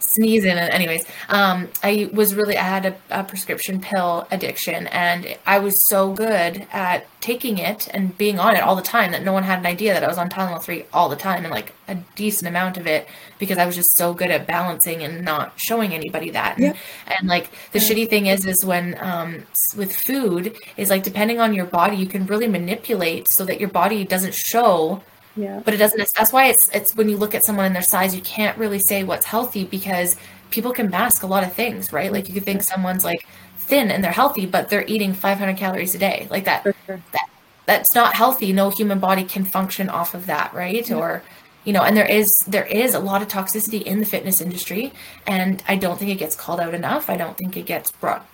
[0.00, 1.04] sneezing and anyways.
[1.28, 6.12] Um i was really i had a, a prescription pill addiction and i was so
[6.12, 9.60] good at taking it and being on it all the time that no one had
[9.60, 12.48] an idea that i was on tylenol 3 all the time and like a decent
[12.48, 13.06] amount of it
[13.44, 16.58] because I was just so good at balancing and not showing anybody that.
[16.58, 16.74] And,
[17.06, 17.84] and like the yeah.
[17.84, 19.44] shitty thing is, is when um,
[19.76, 23.68] with food is like depending on your body, you can really manipulate so that your
[23.68, 25.02] body doesn't show.
[25.36, 25.60] Yeah.
[25.64, 26.08] But it doesn't.
[26.16, 28.78] That's why it's it's when you look at someone and their size, you can't really
[28.78, 30.16] say what's healthy because
[30.50, 32.12] people can mask a lot of things, right?
[32.12, 33.26] Like you could think someone's like
[33.58, 36.62] thin and they're healthy, but they're eating 500 calories a day, like that.
[36.62, 37.00] Sure.
[37.12, 37.28] That
[37.66, 38.52] that's not healthy.
[38.52, 40.88] No human body can function off of that, right?
[40.88, 40.96] Yeah.
[40.96, 41.22] Or
[41.64, 44.92] you know and there is there is a lot of toxicity in the fitness industry
[45.26, 48.26] and i don't think it gets called out enough i don't think it gets brought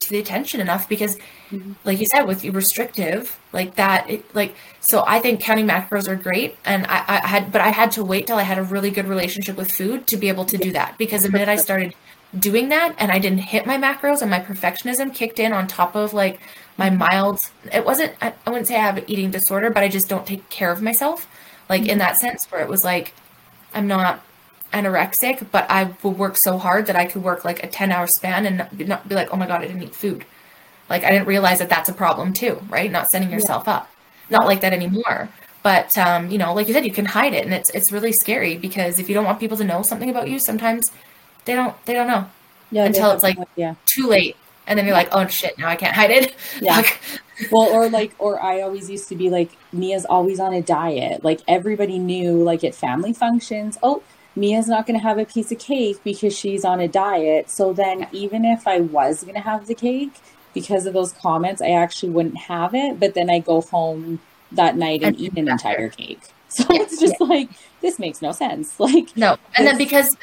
[0.00, 1.16] to the attention enough because
[1.50, 1.72] mm-hmm.
[1.84, 6.08] like you said with you restrictive like that it, like so i think counting macros
[6.08, 8.62] are great and I, I had but i had to wait till i had a
[8.62, 11.56] really good relationship with food to be able to do that because the minute i
[11.68, 11.94] started
[12.38, 15.94] doing that and i didn't hit my macros and my perfectionism kicked in on top
[15.94, 16.38] of like
[16.78, 17.38] my mild
[17.72, 20.26] it wasn't I, I wouldn't say I have an eating disorder, but I just don't
[20.26, 21.28] take care of myself.
[21.68, 23.12] Like in that sense where it was like
[23.74, 24.22] I'm not
[24.72, 28.06] anorexic, but I will work so hard that I could work like a 10 hour
[28.06, 30.24] span and not, not be like, oh my God, I didn't eat food.
[30.88, 32.90] Like I didn't realize that that's a problem too, right?
[32.90, 33.76] Not setting yourself yeah.
[33.76, 33.90] up.
[34.30, 35.28] Not like that anymore.
[35.62, 38.12] But um, you know, like you said, you can hide it, and it's it's really
[38.12, 40.90] scary because if you don't want people to know something about you, sometimes
[41.44, 42.26] they don't they don't know.
[42.70, 42.84] Yeah.
[42.84, 43.74] Until it's like yeah.
[43.86, 46.34] too late, and then you're like, oh shit, now I can't hide it.
[46.60, 46.82] Yeah.
[47.50, 51.24] well, or like, or I always used to be like, Mia's always on a diet.
[51.24, 54.02] Like everybody knew, like at family functions, oh,
[54.36, 57.50] Mia's not going to have a piece of cake because she's on a diet.
[57.50, 60.12] So then, even if I was going to have the cake,
[60.54, 62.98] because of those comments, I actually wouldn't have it.
[62.98, 64.20] But then I go home
[64.52, 66.20] that night and, eat an entire cake.
[66.50, 67.26] So yeah, it's just yeah.
[67.26, 67.50] like
[67.82, 68.80] this makes no sense.
[68.80, 70.16] Like no, and then because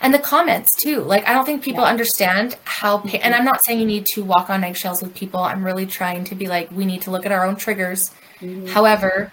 [0.00, 1.00] and the comments too.
[1.00, 1.90] Like I don't think people yeah.
[1.90, 3.00] understand how.
[3.00, 3.34] And mm-hmm.
[3.34, 5.40] I'm not saying you need to walk on eggshells with people.
[5.40, 8.12] I'm really trying to be like we need to look at our own triggers.
[8.40, 8.66] Mm-hmm.
[8.66, 9.32] However,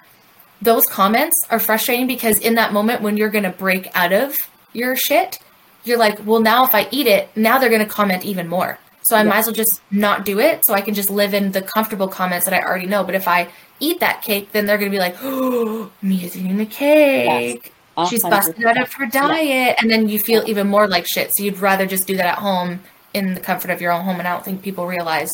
[0.62, 4.38] those comments are frustrating because in that moment when you're going to break out of
[4.74, 5.40] your shit,
[5.84, 8.78] you're like, well, now if I eat it, now they're going to comment even more.
[9.04, 9.30] So I yeah.
[9.30, 12.08] might as well just not do it so I can just live in the comfortable
[12.08, 13.04] comments that I already know.
[13.04, 16.58] But if I eat that cake, then they're going to be like, oh, Mia's eating
[16.58, 17.74] the cake.
[17.98, 18.10] Yes.
[18.10, 19.48] She's busting out of her diet.
[19.48, 19.76] Yeah.
[19.80, 21.32] And then you feel even more like shit.
[21.36, 22.82] So you'd rather just do that at home
[23.14, 24.20] in the comfort of your own home.
[24.20, 25.32] And I don't think people realize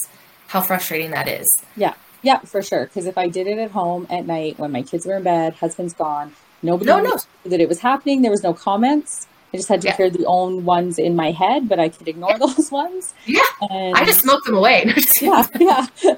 [0.48, 1.48] how frustrating that is.
[1.76, 1.94] Yeah.
[2.28, 2.86] Yeah, for sure.
[2.86, 5.54] Because if I did it at home at night when my kids were in bed,
[5.54, 7.18] husband's gone, nobody no, no.
[7.46, 8.22] that it was happening.
[8.22, 9.96] There was no comments I just had to yeah.
[9.96, 12.38] hear the own ones in my head, but I could ignore yeah.
[12.38, 13.14] those ones.
[13.26, 13.40] Yeah.
[13.70, 14.94] And I just smoked them away.
[15.22, 15.88] yeah, yeah.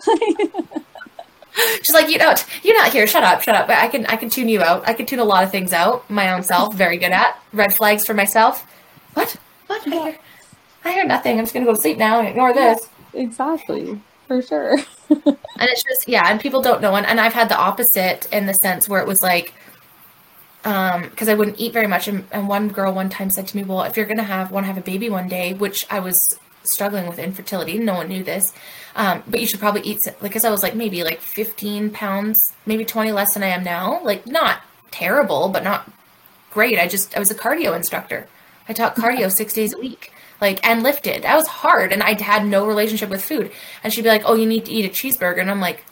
[1.83, 3.05] She's like, you know, you're not here.
[3.05, 3.69] Shut up, shut up.
[3.69, 4.87] I can, I can tune you out.
[4.87, 6.09] I can tune a lot of things out.
[6.09, 8.65] My own self, very good at red flags for myself.
[9.13, 9.35] What?
[9.67, 9.85] What?
[9.87, 10.17] I hear,
[10.85, 11.37] I hear nothing.
[11.37, 12.87] I'm just gonna go to sleep now and ignore this.
[13.13, 14.77] exactly, for sure.
[15.09, 16.95] and it's just, yeah, and people don't know.
[16.95, 19.53] And, and I've had the opposite in the sense where it was like,
[20.65, 22.09] um because i wouldn't eat very much.
[22.09, 24.65] And, and one girl one time said to me well if you're gonna have want
[24.65, 28.25] to have a baby one day which i was struggling with infertility no one knew
[28.25, 28.53] this
[28.97, 32.51] um but you should probably eat like because i was like maybe like 15 pounds
[32.65, 34.01] maybe 20 less than i am now.
[34.03, 34.61] Like not
[34.91, 35.89] terrible but not
[36.51, 36.77] great.
[36.77, 38.27] I just i was a cardio instructor.
[38.67, 40.11] I taught cardio six days a week
[40.41, 43.51] like and lifted that was hard and i had no relationship with food
[43.83, 45.83] and she'd be like oh you need to eat a cheeseburger and i'm like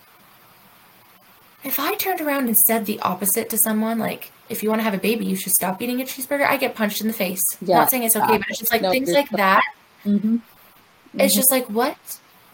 [1.64, 4.84] if i turned around and said the opposite to someone like if you want to
[4.84, 6.48] have a baby, you should stop eating a cheeseburger.
[6.48, 7.44] I get punched in the face.
[7.62, 7.78] Yeah.
[7.78, 9.64] Not saying it's okay, but it's just like no, things like that.
[10.06, 10.36] Mm-hmm.
[10.36, 11.20] Mm-hmm.
[11.20, 11.98] It's just like, what?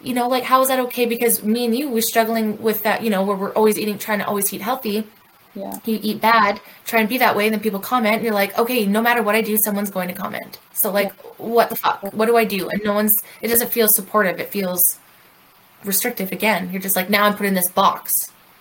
[0.02, 1.06] You know, like, how is that okay?
[1.06, 4.18] Because me and you, we're struggling with that, you know, where we're always eating, trying
[4.18, 5.06] to always eat healthy.
[5.54, 5.78] Yeah.
[5.84, 8.58] You eat bad, try and be that way, and then people comment, and you're like,
[8.58, 10.58] okay, no matter what I do, someone's going to comment.
[10.72, 11.30] So, like, yeah.
[11.38, 12.02] what the fuck?
[12.12, 12.68] What do I do?
[12.68, 14.40] And no one's, it doesn't feel supportive.
[14.40, 14.82] It feels
[15.84, 16.70] restrictive again.
[16.72, 18.12] You're just like, now I'm put in this box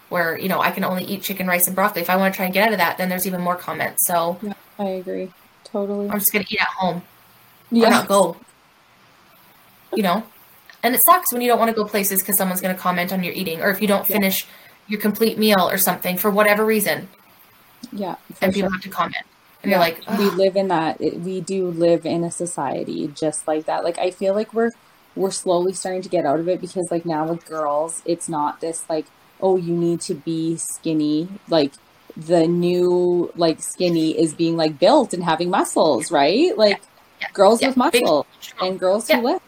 [0.10, 2.04] where you know I can only eat chicken, rice, and broccoli.
[2.04, 4.06] If I want to try and get out of that, then there's even more comments.
[4.06, 5.32] So yeah, I agree
[5.74, 6.10] totally.
[6.10, 7.02] I'm just gonna eat at home.
[7.72, 7.88] Yeah.
[7.88, 8.38] Or not go.
[9.94, 10.24] You know,
[10.84, 13.24] and it sucks when you don't want to go places because someone's gonna comment on
[13.24, 14.16] your eating, or if you don't yeah.
[14.88, 17.10] Your complete meal or something for whatever reason.
[17.92, 18.74] Yeah, and people sure.
[18.74, 19.26] have to comment.
[19.62, 20.20] And yeah, you're like, Ugh.
[20.20, 21.00] we live in that.
[21.00, 23.84] We do live in a society just like that.
[23.84, 24.72] Like I feel like we're
[25.16, 28.62] we're slowly starting to get out of it because like now with girls, it's not
[28.62, 29.06] this like
[29.42, 31.28] oh, you need to be skinny.
[31.50, 31.74] Like
[32.16, 36.58] the new like skinny is being like built and having muscles, right?
[36.58, 36.86] Like yeah.
[37.22, 37.28] Yeah.
[37.34, 38.26] girls with muscle
[38.62, 39.46] and girls who lift.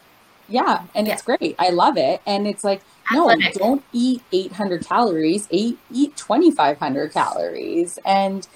[0.48, 1.56] Yeah, and it's great.
[1.58, 2.22] I love it.
[2.24, 2.80] And it's like,
[3.12, 5.46] no, don't eat 800 calories.
[5.50, 7.98] Eat eat 2500 calories.
[8.04, 8.46] And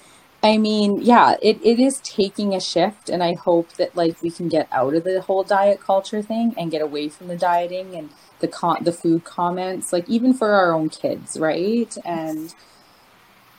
[0.43, 4.31] I mean, yeah, it, it is taking a shift and I hope that like we
[4.31, 7.95] can get out of the whole diet culture thing and get away from the dieting
[7.95, 8.09] and
[8.39, 11.95] the con- the food comments, like even for our own kids, right?
[12.03, 12.53] And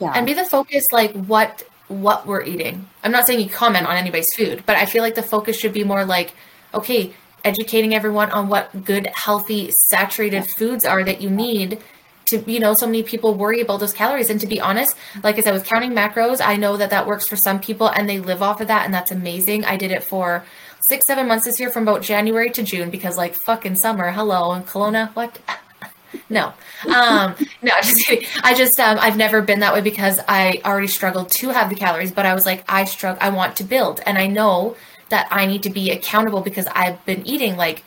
[0.00, 2.88] yeah, and be the focus like what what we're eating.
[3.04, 5.72] I'm not saying you comment on anybody's food, but I feel like the focus should
[5.72, 6.32] be more like,
[6.74, 7.12] okay,
[7.44, 11.78] educating everyone on what good, healthy, saturated foods are that you need
[12.26, 14.30] to, you know, so many people worry about those calories.
[14.30, 17.26] And to be honest, like I said, with counting macros, I know that that works
[17.26, 19.64] for some people and they live off of that, and that's amazing.
[19.64, 20.44] I did it for
[20.88, 24.10] six, seven months this year from about January to June because like fucking summer.
[24.10, 24.52] Hello.
[24.52, 25.38] And Kelowna, what?
[26.28, 26.52] no.
[26.86, 28.26] Um, no, I just kidding.
[28.42, 31.76] I just, um, I've never been that way because I already struggled to have the
[31.76, 34.00] calories, but I was like, I struggle, I want to build.
[34.04, 34.76] And I know
[35.12, 37.84] that I need to be accountable because I've been eating like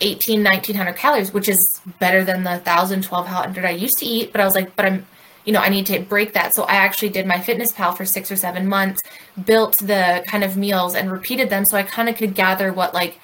[0.00, 4.30] 18, 1900 calories, which is better than the 1000, 1200 I used to eat.
[4.30, 5.06] But I was like, but I'm,
[5.44, 6.54] you know, I need to break that.
[6.54, 9.00] So I actually did my fitness pal for six or seven months,
[9.42, 12.94] built the kind of meals and repeated them so I kind of could gather what
[12.94, 13.18] like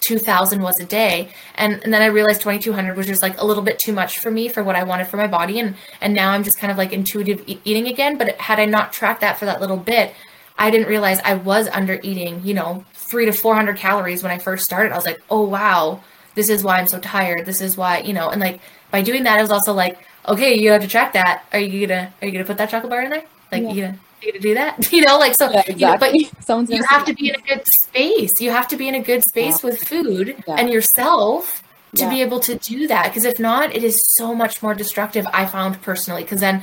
[0.00, 3.62] 2000 was a day and and then i realized 2200 was just like a little
[3.62, 6.30] bit too much for me for what i wanted for my body and and now
[6.30, 9.38] i'm just kind of like intuitive e- eating again but had i not tracked that
[9.38, 10.14] for that little bit
[10.60, 14.38] i didn't realize i was under eating you know 3 to 400 calories when i
[14.38, 16.00] first started i was like oh wow
[16.36, 18.60] this is why i'm so tired this is why you know and like
[18.92, 21.86] by doing that i was also like okay you have to track that are you
[21.86, 23.72] gonna are you gonna put that chocolate bar in there like Yeah.
[23.72, 26.30] you gonna you gonna do that you know like so Yeah, you know, but exactly.
[26.48, 28.30] Someone's you have to be in a good space.
[28.38, 30.56] You have to be in a good space with food Yeah.
[30.58, 31.62] and yourself
[31.96, 32.10] to Yeah.
[32.10, 33.04] be able to do that.
[33.08, 35.26] Because if not, it is so much more destructive.
[35.32, 36.22] I found personally.
[36.22, 36.62] Because then,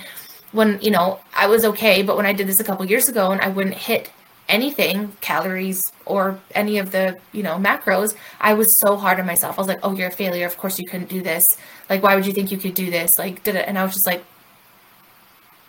[0.52, 3.32] when you know, I was okay, but when I did this a couple years ago
[3.32, 4.10] and I wouldn't hit
[4.50, 9.58] anything, calories or any of the you know macros, I was so hard on myself.
[9.58, 10.46] I was like, "Oh, you're a failure.
[10.46, 11.44] Of course you couldn't do this.
[11.90, 13.10] Like, why would you think you could do this?
[13.18, 14.24] Like, did it?" And I was just like,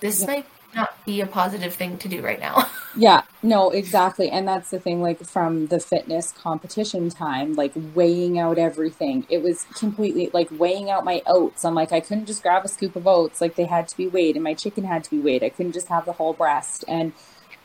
[0.01, 0.27] "This Yeah.
[0.27, 4.29] might not be a positive thing to do right now." Yeah, no, exactly.
[4.29, 9.25] And that's the thing, like from the fitness competition time, like weighing out everything.
[9.31, 11.65] It was completely like weighing out my oats.
[11.65, 14.09] I'm like, I couldn't just grab a scoop of oats, like they had to be
[14.09, 15.45] weighed, and my chicken had to be weighed.
[15.45, 16.85] I couldn't just have the whole breast.
[16.89, 17.13] And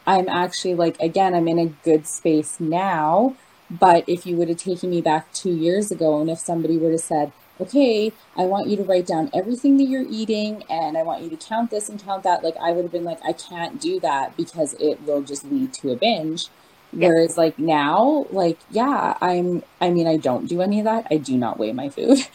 [0.06, 3.36] I'm actually like, again, I'm in a good space now.
[3.72, 6.92] But if you would have taken me back two years ago, and if somebody would
[6.92, 11.04] have said, okay, I want you to write down everything that you're eating and I
[11.04, 12.44] want you to count this and count that.
[12.44, 15.74] Like, I would have been like, I can't do that because it will just lead
[15.76, 16.48] to a binge.
[16.96, 17.08] Yeah.
[17.08, 21.08] Whereas, like, now, like, yeah, I'm, I mean, I don't do any of that.
[21.10, 22.20] I do not weigh my food.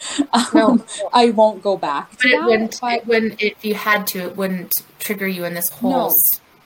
[0.53, 0.71] No.
[0.71, 2.79] Um, I won't go back But to it wouldn't.
[2.81, 3.41] but- It wouldn't.
[3.41, 6.13] If you had to, it wouldn't trigger you in this whole No.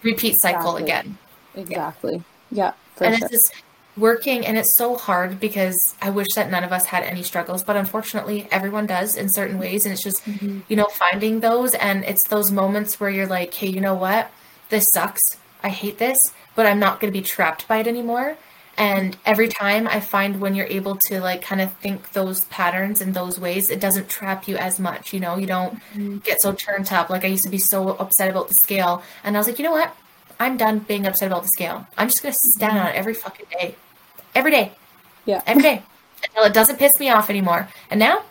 [0.02, 0.84] repeat cycle Exactly.
[0.84, 1.18] again.
[1.56, 2.24] exactly.
[2.52, 3.26] Yeah, for and sure.
[3.28, 3.54] it's just
[3.98, 7.64] working, and it's so hard because I wish that none of us had any struggles,
[7.64, 10.60] but unfortunately, everyone does in certain ways, and it's just Mm-hmm.
[10.68, 14.32] you know finding those, and it's those moments where you're like, hey, you know what,
[14.70, 15.22] this sucks.
[15.64, 16.18] I hate this,
[16.56, 18.38] but I'm not going to be trapped by it anymore.
[18.76, 23.02] And every time I find when you're able to like kind of think those patterns
[23.02, 25.14] in those ways, it doesn't trap you as much.
[25.14, 26.18] You know, you don't Mm-hmm.
[26.20, 27.10] get so turned up.
[27.12, 29.66] Like I used to be so upset about the scale, and I was like, you
[29.66, 29.96] know what?
[30.40, 31.88] I'm done being upset about the scale.
[31.98, 33.00] I'm just gonna stand on it mm-hmm.
[33.00, 33.76] every fucking day,
[34.36, 34.72] every day,
[35.26, 35.42] Yeah.
[35.46, 35.84] every day,
[36.24, 37.68] until it doesn't piss me off anymore.
[37.90, 38.24] And now,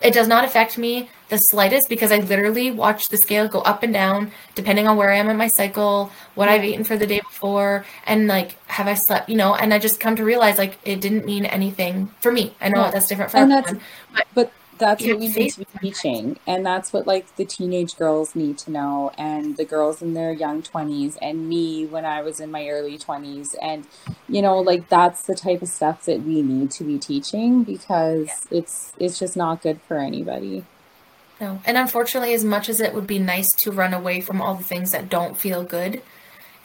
[0.00, 3.82] it does not affect me the slightest because I literally watch the scale go up
[3.82, 7.06] and down depending on where I am in my cycle, what I've eaten for the
[7.06, 9.54] day before, and like have I slept, you know.
[9.54, 12.54] And I just come to realize like it didn't mean anything for me.
[12.60, 12.90] I know Yeah.
[12.90, 13.82] that's different for And everyone,
[14.14, 16.38] but But that's what we need to be teaching.
[16.46, 20.32] And that's what like the teenage girls need to know and the girls in their
[20.32, 23.46] young 20s and me when I was in my early 20s.
[23.60, 23.86] And,
[24.28, 28.28] you know, like that's the type of stuff that we need to be teaching because
[28.50, 30.64] it's it's just not good for anybody.
[31.40, 31.60] No.
[31.64, 34.64] And unfortunately, as much as it would be nice to run away from all the
[34.64, 36.02] things that don't feel good,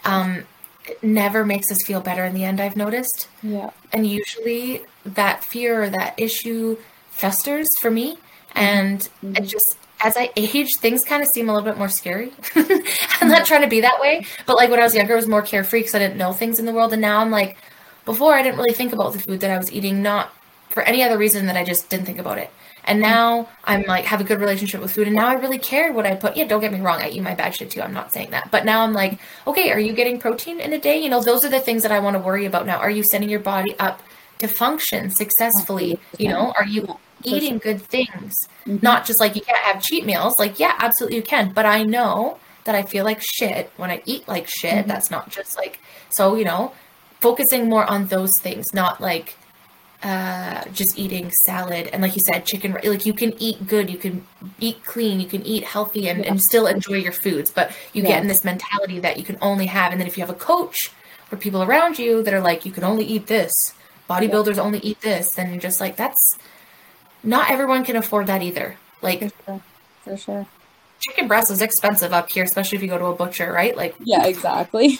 [0.04, 0.46] um,
[0.86, 3.28] it never makes us feel better in the end, I've noticed.
[3.42, 3.70] Yeah.
[3.92, 6.78] And usually that fear or that issue
[7.14, 8.18] festers for me.
[8.56, 9.46] And it mm-hmm.
[9.46, 12.32] just, as I age, things kind of seem a little bit more scary.
[12.56, 13.44] I'm not mm-hmm.
[13.46, 14.26] trying to be that way.
[14.46, 16.60] But like when I was younger, I was more carefree because I didn't know things
[16.60, 16.94] in the world.
[16.94, 17.58] And now I'm like,
[18.06, 20.34] before I didn't really think about the food that I was eating, not
[20.70, 22.50] for any other reason that I just didn't think about it.
[22.86, 23.12] And mm-hmm.
[23.12, 26.06] now I'm like have a good relationship with food, and now I really care what
[26.06, 26.36] I put.
[26.36, 27.82] Yeah, don't get me wrong, I eat my bad shit too.
[27.82, 30.80] I'm not saying that, but now I'm like, okay, are you getting protein in a
[30.80, 31.02] day?
[31.02, 32.80] You know, those are the things that I want to worry about now.
[32.80, 34.02] Are you setting your body up
[34.44, 36.00] to function successfully?
[36.18, 38.36] You know, are you eating good things?
[38.66, 38.84] Mhm.
[38.84, 40.38] Not just like you can't have cheat meals.
[40.38, 44.02] Like, yeah, absolutely you can, but I know that I feel like shit when I
[44.06, 44.86] eat like shit.
[44.86, 44.88] Mhm.
[44.88, 45.80] That's not just like
[46.10, 46.36] so.
[46.36, 46.72] You know,
[47.20, 49.36] focusing more on those things, not like
[50.04, 52.76] uh, just eating salad and like you said, chicken.
[52.84, 54.26] Like you can eat good, you can
[54.60, 57.50] eat clean, you can eat healthy, and, and still enjoy your foods.
[57.52, 60.22] But you get in this mentality that you can only have, and then if you
[60.22, 60.92] have a coach
[61.32, 63.52] or people around you that are like, you can only eat this,
[64.14, 66.38] bodybuilders only eat this, then you're just like, that's
[67.24, 68.76] not everyone can afford that either.
[69.02, 69.62] Like For sure.
[70.04, 70.46] For sure.
[71.00, 73.76] chicken breast is expensive up here, especially if you go to a butcher, right?
[73.76, 75.00] Like Yeah, exactly.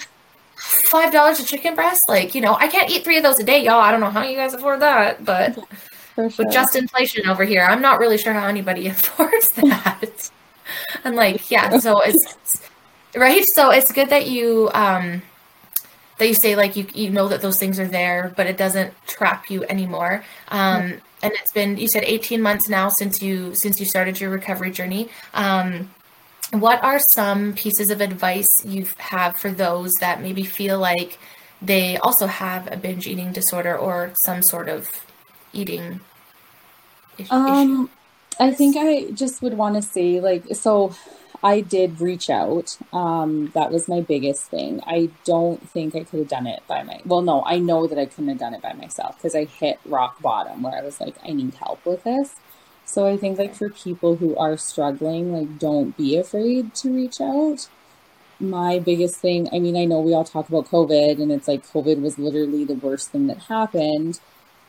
[0.56, 2.02] five dollars a chicken breast.
[2.08, 3.80] Like, you know, I can't eat three of those a day, y'all.
[3.80, 6.28] I don't know how you guys afford that, but sure.
[6.38, 10.30] with just inflation over here, I'm not really sure how anybody affords that.
[11.04, 12.62] and like, yeah, so it's
[13.16, 13.44] right.
[13.56, 15.22] So it's good that you um
[16.24, 18.94] that you say like you you know that those things are there, but it doesn't
[19.08, 20.24] trap you anymore.
[20.48, 24.30] Um and it's been you said 18 months now since you since you started your
[24.30, 25.10] recovery journey.
[25.34, 25.92] Um
[26.52, 31.20] what are some pieces of advice you have for those that maybe feel like
[31.62, 34.88] they also have a binge eating disorder or some sort of
[35.52, 36.00] eating
[37.18, 37.34] issue?
[37.34, 37.90] Um,
[38.40, 40.94] I think I just would want to say, like, so
[41.44, 42.78] I did reach out.
[42.94, 44.82] Um, that was my biggest thing.
[44.88, 47.02] I don't think I could have done it by my.
[47.06, 49.80] Well, no, I know that I couldn't have done it by myself because I hit
[49.86, 52.36] rock bottom where I was like, I need help with this.
[52.86, 57.20] So I think like for people who are struggling, like don't be afraid to reach
[57.20, 57.68] out.
[58.40, 61.68] My biggest thing, I mean, I know we all talk about COVID and it's like
[61.68, 64.20] COVID was literally the worst thing that happened.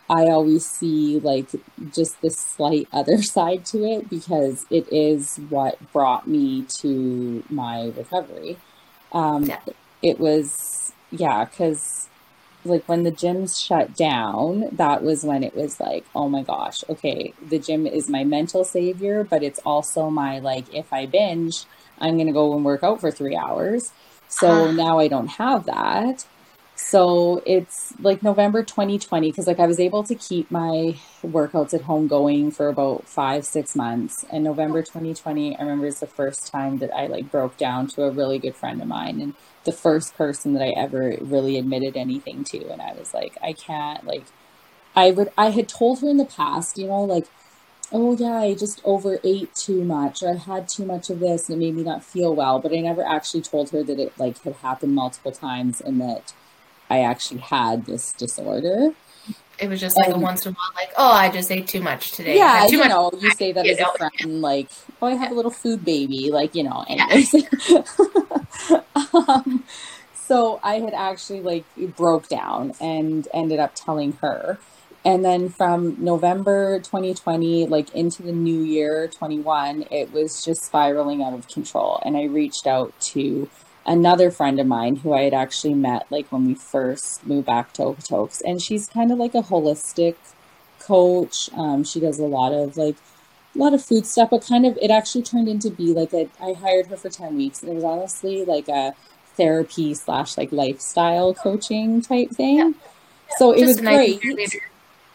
[0.08, 1.48] I always see like
[1.92, 7.92] just the slight other side to it because it is what brought me to my
[7.96, 8.58] recovery.
[9.12, 9.60] Um, yeah.
[10.02, 12.08] It was, yeah, because
[12.64, 16.84] like when the gyms shut down, that was when it was like, oh my gosh,
[16.88, 21.64] okay, the gym is my mental savior, but it's also my like, if I binge,
[21.98, 23.92] I'm going to go and work out for three hours.
[24.28, 24.72] So uh.
[24.72, 26.26] now I don't have that.
[26.76, 31.82] So it's like November 2020 because like I was able to keep my workouts at
[31.82, 34.24] home going for about five six months.
[34.30, 38.02] And November 2020, I remember is the first time that I like broke down to
[38.02, 41.96] a really good friend of mine and the first person that I ever really admitted
[41.96, 42.68] anything to.
[42.68, 44.24] And I was like, I can't like.
[44.96, 47.26] I would I had told her in the past, you know, like
[47.92, 51.62] oh yeah, I just overate too much or I had too much of this and
[51.62, 52.58] it made me not feel well.
[52.58, 56.32] But I never actually told her that it like had happened multiple times and that
[56.90, 58.94] I actually had this disorder.
[59.58, 61.68] It was just like and, a once in a while, like, oh, I just ate
[61.68, 62.36] too much today.
[62.36, 63.92] Yeah, you much know, you say that as know.
[63.94, 64.68] a friend, like,
[65.00, 66.84] oh, I have a little food baby, like, you know.
[66.88, 67.34] Anyways.
[67.68, 68.80] Yeah.
[69.28, 69.64] um,
[70.26, 71.64] so I had actually like
[71.96, 74.58] broke down and ended up telling her.
[75.04, 81.22] And then from November 2020, like into the new year 21, it was just spiraling
[81.22, 82.00] out of control.
[82.04, 83.50] And I reached out to
[83.86, 87.72] another friend of mine who I had actually met like when we first moved back
[87.74, 88.42] to Okotoks.
[88.44, 90.16] And she's kind of like a holistic
[90.80, 91.50] coach.
[91.54, 92.96] Um, she does a lot of like
[93.54, 96.28] a lot of food stuff, but kind of it actually turned into be like a
[96.40, 98.94] I hired her for 10 weeks and it was honestly like a
[99.36, 102.56] therapy slash like lifestyle coaching type thing.
[102.56, 102.70] Yeah.
[103.38, 104.22] So it Just was great.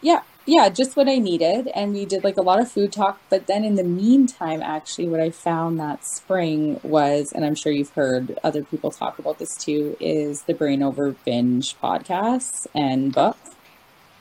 [0.01, 1.67] Yeah yeah, just what I needed.
[1.69, 3.19] And we did like a lot of food talk.
[3.29, 7.71] But then in the meantime, actually, what I found that spring was, and I'm sure
[7.71, 13.13] you've heard other people talk about this too, is the Brain Over Binge podcasts and
[13.13, 13.37] book.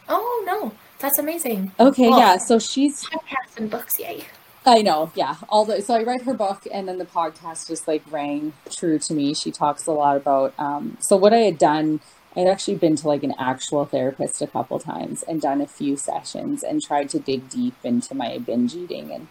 [0.08, 0.72] Oh, no.
[0.98, 1.72] That's amazing.
[1.78, 2.36] Okay, well, yeah.
[2.38, 4.24] So she's podcasts and books, yay.
[4.66, 5.36] I know, yeah.
[5.48, 8.98] All the so I read her book, and then the podcast just like rang true
[8.98, 9.32] to me.
[9.32, 10.52] She talks a lot about.
[10.58, 12.00] Um, so what I had done
[12.38, 15.96] I'd actually been to like an actual therapist a couple times and done a few
[15.96, 19.10] sessions and tried to dig deep into my binge eating.
[19.10, 19.26] And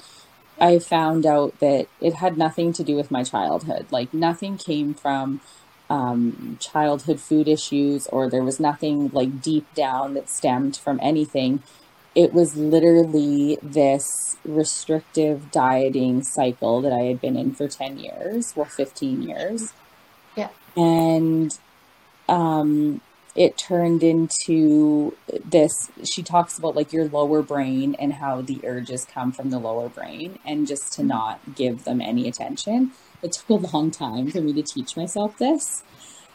[0.60, 3.86] I found out that it had nothing to do with my childhood.
[3.92, 5.40] Like nothing came from
[5.90, 11.64] um, childhood food issues or there was nothing like deep down that stemmed from anything.
[12.14, 18.54] It was literally this restrictive dieting cycle that I had been in for 10 years,
[18.54, 19.72] well, 15 years.
[20.36, 20.50] Yeah.
[20.76, 21.58] And
[22.28, 23.02] um,
[23.36, 25.16] it turned into
[25.46, 25.92] this.
[26.04, 29.90] She talks about like your lower brain and how the urges come from the lower
[29.90, 32.92] brain, and just to not give them any attention.
[33.22, 35.84] It took a long time for me to teach myself this.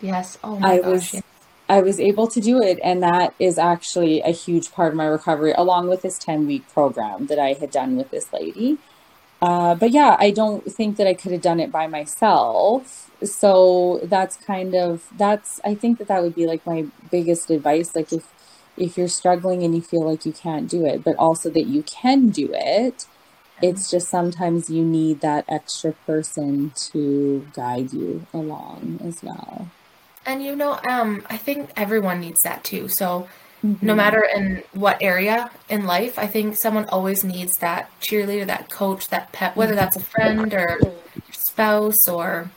[0.00, 0.38] Yes.
[0.42, 1.12] Oh my I gosh.
[1.12, 1.22] Was,
[1.68, 5.06] I was able to do it, and that is actually a huge part of my
[5.06, 8.78] recovery, along with this 10 week program that I had done with this lady.
[9.42, 13.10] Uh, but yeah, I don't think that I could have done it by myself.
[13.24, 17.94] So that's kind of that's I think that that would be like my biggest advice.
[17.96, 18.24] Like if
[18.76, 21.82] if you're struggling and you feel like you can't do it, but also that you
[21.82, 23.06] can do it,
[23.60, 29.68] it's just sometimes you need that extra person to guide you along as well.
[30.24, 32.86] And you know, um, I think everyone needs that too.
[32.86, 33.28] So
[33.64, 33.86] Mm-hmm.
[33.86, 38.70] No matter in what area in life, I think someone always needs that cheerleader, that
[38.70, 40.80] coach, that pet, whether that's a friend or
[41.30, 42.50] spouse or,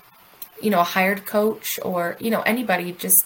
[0.61, 3.23] you know, a hired coach or, you know, anybody, just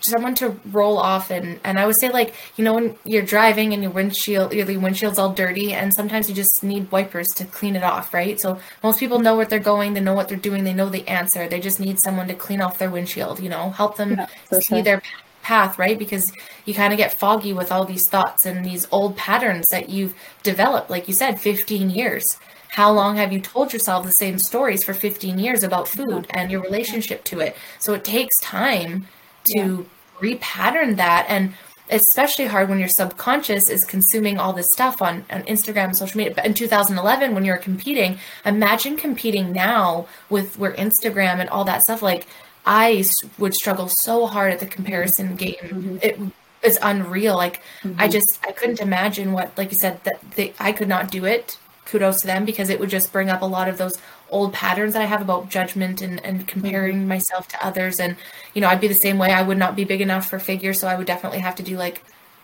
[0.00, 3.72] someone to roll off and and I would say like you know when you're driving
[3.72, 7.76] and your windshield your windshield's all dirty and sometimes you just need wipers to clean
[7.76, 10.64] it off right so most people know where they're going they know what they're doing
[10.64, 13.70] they know the answer they just need someone to clean off their windshield you know
[13.70, 14.26] help them yeah,
[14.60, 14.82] see sure.
[14.82, 15.02] their
[15.46, 15.96] path, right?
[15.96, 16.32] Because
[16.64, 20.12] you kind of get foggy with all these thoughts and these old patterns that you've
[20.42, 22.24] developed, like you said, 15 years.
[22.70, 26.50] How long have you told yourself the same stories for 15 years about food and
[26.50, 27.56] your relationship to it?
[27.78, 29.06] So it takes time
[29.54, 29.86] to
[30.20, 30.20] yeah.
[30.20, 31.26] repattern that.
[31.28, 31.54] And
[31.90, 36.34] especially hard when your subconscious is consuming all this stuff on, on Instagram, social media.
[36.34, 41.82] But in 2011, when you're competing, imagine competing now with where Instagram and all that
[41.82, 42.26] stuff, like
[42.66, 43.04] I
[43.38, 45.54] would struggle so hard at the comparison game.
[45.62, 45.96] Mm-hmm.
[46.02, 46.20] It
[46.62, 47.36] it's unreal.
[47.36, 48.00] Like mm-hmm.
[48.00, 51.24] I just I couldn't imagine what like you said that they, I could not do
[51.24, 53.98] it kudos to them because it would just bring up a lot of those
[54.28, 57.08] old patterns that I have about judgment and, and comparing mm-hmm.
[57.08, 58.00] myself to others.
[58.00, 58.16] And,
[58.54, 59.30] you know, I'd be the same way.
[59.30, 60.74] I would not be big enough for figure.
[60.74, 62.02] So I would definitely have to do like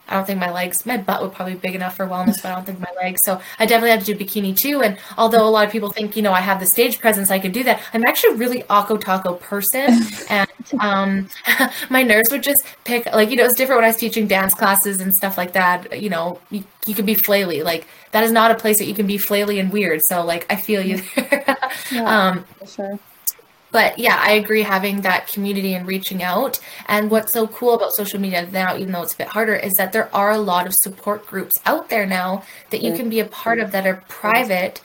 [0.08, 2.46] I don't think my legs, my butt would probably be big enough for wellness, but
[2.46, 3.20] I don't think my legs.
[3.22, 4.82] So I definitely have to do bikini too.
[4.82, 7.38] And although a lot of people think, you know, I have the stage presence, I
[7.38, 7.80] could do that.
[7.94, 10.00] I'm actually a really Akko Taco person.
[10.28, 10.50] and
[10.80, 11.28] um,
[11.90, 14.54] my nerves would just pick, like, you know, it's different when I was teaching dance
[14.54, 16.00] classes and stuff like that.
[16.02, 17.64] You know, you, you can be flaily.
[17.64, 20.00] Like, that is not a place that you can be flaily and weird.
[20.08, 21.56] So, like, I feel you there.
[21.92, 22.98] yeah, um, sure
[23.72, 26.60] but yeah, I agree having that community and reaching out.
[26.86, 29.72] And what's so cool about social media now, even though it's a bit harder, is
[29.74, 33.18] that there are a lot of support groups out there now that you can be
[33.18, 34.82] a part of that are private,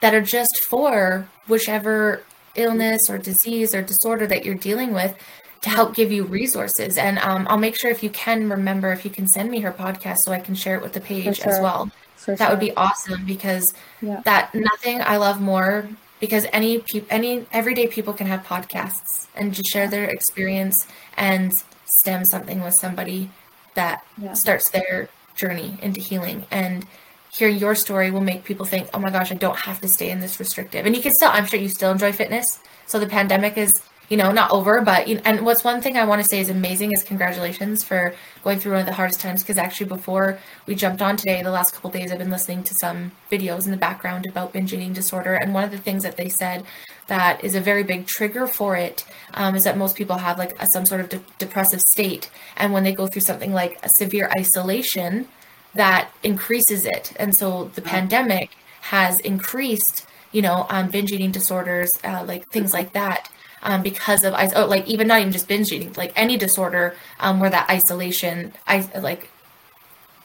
[0.00, 2.22] that are just for whichever
[2.54, 5.16] illness or disease or disorder that you're dealing with
[5.62, 6.96] to help give you resources.
[6.96, 9.72] And um, I'll make sure if you can remember, if you can send me her
[9.72, 11.52] podcast so I can share it with the page sure.
[11.52, 11.90] as well.
[12.16, 12.50] For that sure.
[12.50, 14.20] would be awesome because yeah.
[14.24, 15.88] that nothing I love more
[16.20, 21.52] because any pe- any everyday people can have podcasts and just share their experience and
[21.84, 23.30] stem something with somebody
[23.74, 24.34] that yeah.
[24.34, 26.46] starts their journey into healing.
[26.50, 26.86] And
[27.32, 30.10] hearing your story will make people think oh my gosh i don't have to stay
[30.10, 30.86] in this restrictive.
[30.86, 32.60] And you can still i'm sure you still enjoy fitness.
[32.86, 35.96] So the pandemic is you know, not over, but you know, and what's one thing
[35.96, 39.20] I want to say is amazing is congratulations for going through one of the hardest
[39.20, 42.64] times because actually before we jumped on today, the last couple days I've been listening
[42.64, 46.02] to some videos in the background about binge eating disorder, and one of the things
[46.02, 46.64] that they said
[47.06, 49.04] that is a very big trigger for it
[49.34, 52.72] um, is that most people have like a, some sort of de- depressive state, and
[52.72, 55.28] when they go through something like a severe isolation,
[55.74, 61.90] that increases it, and so the pandemic has increased you know, um, binge eating disorders,
[62.04, 63.28] uh, like things like that
[63.62, 67.40] um, because of oh, like even not even just binge eating, like any disorder um,
[67.40, 69.30] where that isolation, I like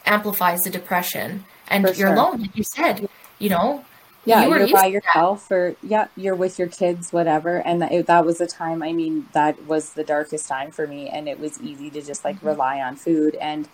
[0.04, 2.14] amplifies the depression, and For you're sure.
[2.14, 3.08] alone, like you said,
[3.38, 3.84] you know.
[4.24, 7.58] Yeah, you are by yourself, or yeah, you're with your kids, whatever.
[7.58, 8.82] And that, that was a time.
[8.82, 12.24] I mean, that was the darkest time for me, and it was easy to just
[12.24, 12.48] like mm-hmm.
[12.48, 13.68] rely on food and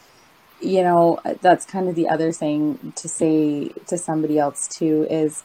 [0.62, 5.42] you know that's kind of the other thing to say to somebody else too is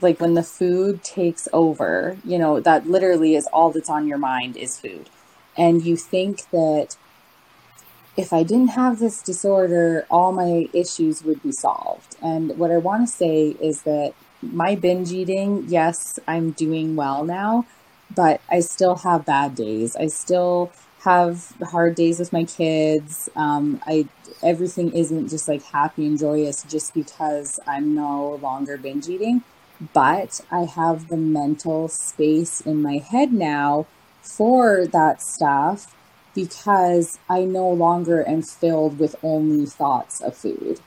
[0.00, 4.18] like when the food takes over, you know, that literally is all that's on your
[4.18, 5.08] mind is food.
[5.56, 6.96] And you think that
[8.16, 12.16] if I didn't have this disorder, all my issues would be solved.
[12.22, 17.24] And what I want to say is that my binge eating, yes, I'm doing well
[17.24, 17.66] now,
[18.14, 19.96] but I still have bad days.
[19.96, 20.72] I still
[21.04, 23.28] have hard days with my kids.
[23.34, 24.08] Um, I
[24.42, 29.42] everything isn't just like happy and joyous just because I'm no longer binge eating
[29.92, 33.86] but I have the mental space in my head now
[34.20, 35.94] for that stuff
[36.34, 40.80] because I no longer am filled with only thoughts of food.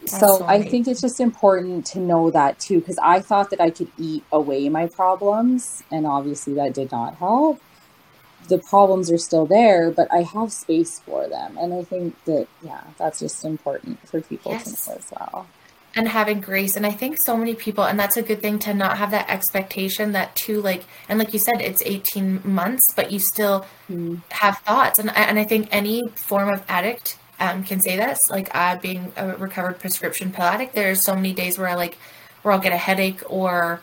[0.00, 3.60] That's so I think it's just important to know that too, because I thought that
[3.60, 7.60] I could eat away my problems, and obviously that did not help.
[8.48, 11.58] The problems are still there, but I have space for them.
[11.58, 14.84] And I think that, yeah, that's just important for people yes.
[14.84, 15.46] to know as well
[15.96, 18.72] and having grace and i think so many people and that's a good thing to
[18.74, 23.10] not have that expectation that too like and like you said it's 18 months but
[23.10, 24.20] you still mm.
[24.30, 28.54] have thoughts and, and i think any form of addict um, can say this like
[28.54, 31.96] uh, being a recovered prescription pill addict there's so many days where i like
[32.42, 33.80] where i'll get a headache or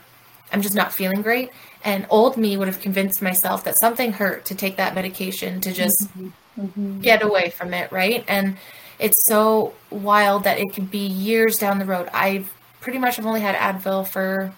[0.52, 1.50] i'm just not feeling great
[1.84, 5.74] and old me would have convinced myself that something hurt to take that medication to
[5.74, 6.30] just mm-hmm.
[6.60, 7.02] Mm-hmm.
[7.02, 8.58] get away from it right and
[9.00, 12.10] it's so wild that it could be years down the road.
[12.14, 14.54] I've pretty much have only had Advil for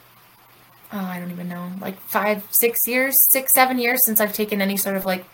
[0.92, 4.62] oh, I don't even know, like five, six years, six, seven years since I've taken
[4.62, 5.26] any sort of like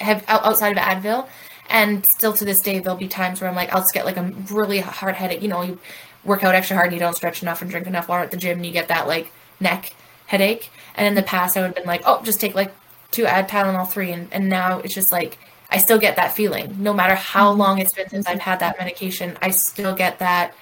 [0.00, 1.28] have outside of Advil.
[1.70, 4.16] And still to this day, there'll be times where I'm like, I'll just get like
[4.16, 5.40] a really hard headache.
[5.40, 5.78] You know, you
[6.24, 8.36] work out extra hard and you don't stretch enough and drink enough water at the
[8.36, 9.94] gym and you get that like neck
[10.26, 10.70] headache.
[10.96, 12.74] And in the past, I would have been like, oh, just take like
[13.10, 14.12] two Ad Tylenol three.
[14.12, 15.38] And, and now it's just like,
[15.74, 16.76] I still get that feeling.
[16.78, 17.60] No matter how mm-hmm.
[17.60, 20.54] long it's been since I've had that medication, I still get that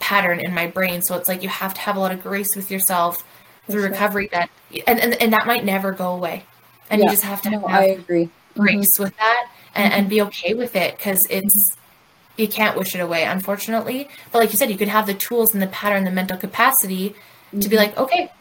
[0.00, 1.00] pattern in my brain.
[1.00, 3.24] So it's like you have to have a lot of grace with yourself
[3.70, 3.90] through sure.
[3.90, 4.50] recovery that
[4.86, 6.44] and, and and that might never go away.
[6.90, 7.04] And yeah.
[7.04, 8.30] you just have to no, have I agree.
[8.56, 9.04] grace mm-hmm.
[9.04, 10.00] with that and, mm-hmm.
[10.00, 11.76] and be okay with it because it's
[12.36, 14.08] you can't wish it away, unfortunately.
[14.32, 17.10] But like you said, you could have the tools and the pattern, the mental capacity
[17.10, 17.60] mm-hmm.
[17.60, 17.84] to be mm-hmm.
[17.84, 18.32] like, okay,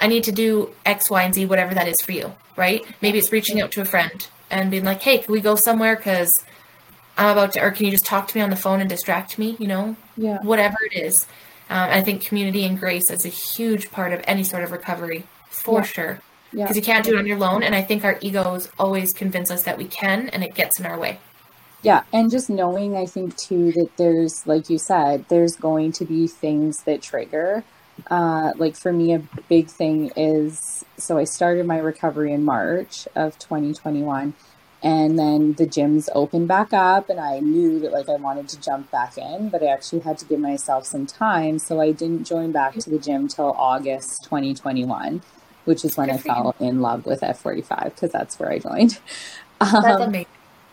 [0.00, 2.84] I need to do X, Y, and Z, whatever that is for you, right?
[3.02, 5.96] Maybe it's reaching out to a friend and being like, hey, can we go somewhere?
[5.96, 6.30] Because
[7.16, 9.38] I'm about to, or can you just talk to me on the phone and distract
[9.38, 9.56] me?
[9.58, 11.26] You know, yeah, whatever it is.
[11.70, 15.24] Um, I think community and grace is a huge part of any sort of recovery,
[15.48, 15.86] for yeah.
[15.86, 16.20] sure.
[16.50, 16.80] Because yeah.
[16.80, 19.64] you can't do it on your own, and I think our egos always convince us
[19.64, 21.18] that we can, and it gets in our way.
[21.82, 26.04] Yeah, and just knowing, I think too that there's, like you said, there's going to
[26.04, 27.64] be things that trigger.
[28.10, 33.06] Uh, like for me, a big thing is so I started my recovery in March
[33.14, 34.34] of 2021,
[34.82, 38.60] and then the gyms opened back up, and I knew that like I wanted to
[38.60, 42.24] jump back in, but I actually had to give myself some time, so I didn't
[42.24, 45.22] join back to the gym till August 2021,
[45.64, 46.66] which is when Good I fell you.
[46.66, 48.98] in love with F45 because that's where I joined.
[49.60, 50.26] That's um, amazing.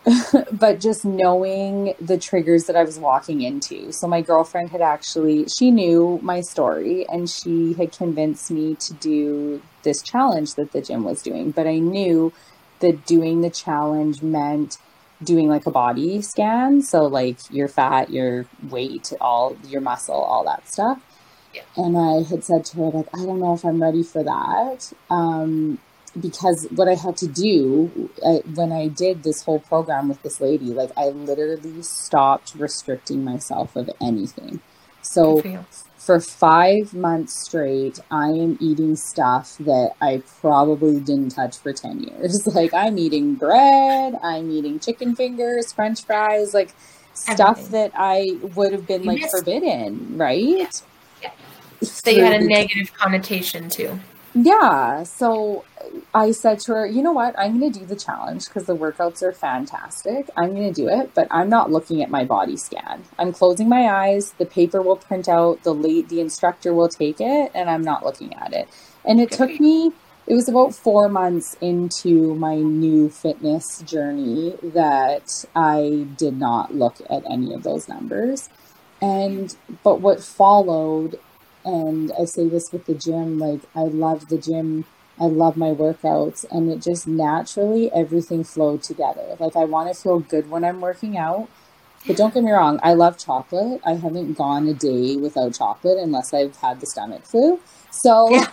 [0.52, 3.92] but just knowing the triggers that I was walking into.
[3.92, 8.94] So my girlfriend had actually she knew my story and she had convinced me to
[8.96, 12.34] do this challenge that the gym was doing, but I knew
[12.80, 14.78] that doing the challenge meant
[15.24, 20.44] doing like a body scan, so like your fat, your weight, all your muscle, all
[20.46, 21.00] that stuff.
[21.54, 21.62] Yeah.
[21.78, 24.92] And I had said to her like I don't know if I'm ready for that.
[25.12, 25.78] Um,
[26.20, 30.42] because what I had to do I, when I did this whole program with this
[30.42, 34.60] lady, like I literally stopped restricting myself of anything.
[35.02, 35.42] So
[35.98, 42.04] for five months straight, I am eating stuff that I probably didn't touch for 10
[42.04, 42.48] years.
[42.52, 46.74] Like I'm eating bread, I'm eating chicken fingers, french fries, like
[47.14, 47.72] stuff Everything.
[47.72, 50.84] that I would have been like forbidden, right?
[51.22, 51.32] Yeah.
[51.82, 51.90] yeah.
[52.04, 54.00] That you had a negative connotation to.
[54.34, 55.04] Yeah.
[55.04, 55.66] So
[56.14, 57.38] I said to her, you know what?
[57.38, 60.30] I'm going to do the challenge because the workouts are fantastic.
[60.38, 63.04] I'm going to do it, but I'm not looking at my body scan.
[63.20, 64.32] I'm closing my eyes.
[64.38, 65.64] The paper will print out.
[65.64, 68.70] The late, the instructor will take it, and I'm not looking at it.
[69.04, 69.92] And it took me.
[70.28, 77.02] It was about four months into my new fitness journey that I did not look
[77.10, 78.48] at any of those numbers.
[79.02, 79.54] And
[79.84, 81.20] but what followed,
[81.66, 84.86] and I say this with the gym, like I love the gym
[85.22, 89.36] I love my workouts and it just naturally everything flowed together.
[89.40, 91.48] Like I want to feel good when I'm working out.
[92.08, 93.80] But don't get me wrong, I love chocolate.
[93.86, 97.60] I haven't gone a day without chocolate unless I've had the stomach flu.
[97.92, 98.48] So yeah.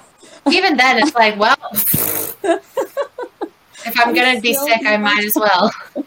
[0.50, 1.56] even then it's like, well,
[3.86, 5.72] if I'm going to be sick, I might as well.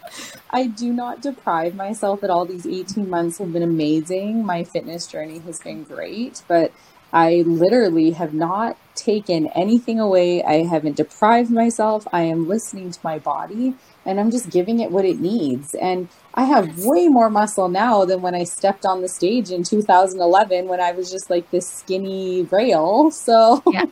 [0.51, 2.45] I do not deprive myself at all.
[2.45, 4.45] These 18 months have been amazing.
[4.45, 6.71] My fitness journey has been great, but
[7.13, 10.43] I literally have not taken anything away.
[10.43, 12.07] I haven't deprived myself.
[12.11, 15.73] I am listening to my body and I'm just giving it what it needs.
[15.75, 19.63] And I have way more muscle now than when I stepped on the stage in
[19.63, 23.11] 2011 when I was just like this skinny rail.
[23.11, 23.85] So, yeah.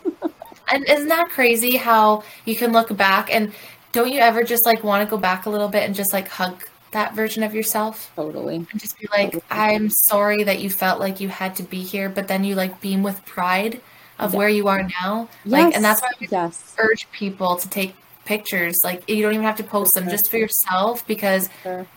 [0.72, 3.52] And isn't that crazy how you can look back and
[3.92, 6.28] don't you ever just like want to go back a little bit and just like
[6.28, 8.12] hug that version of yourself.
[8.16, 8.56] Totally.
[8.56, 9.44] And just be like, totally.
[9.50, 12.82] I'm sorry that you felt like you had to be here, but then you like
[12.82, 13.82] beam with pride
[14.18, 15.30] of where you are now.
[15.46, 15.52] Yes.
[15.52, 16.76] Like and that's why I yes.
[16.78, 18.78] urge people to take pictures.
[18.84, 21.88] Like you don't even have to post them just for yourself because sure.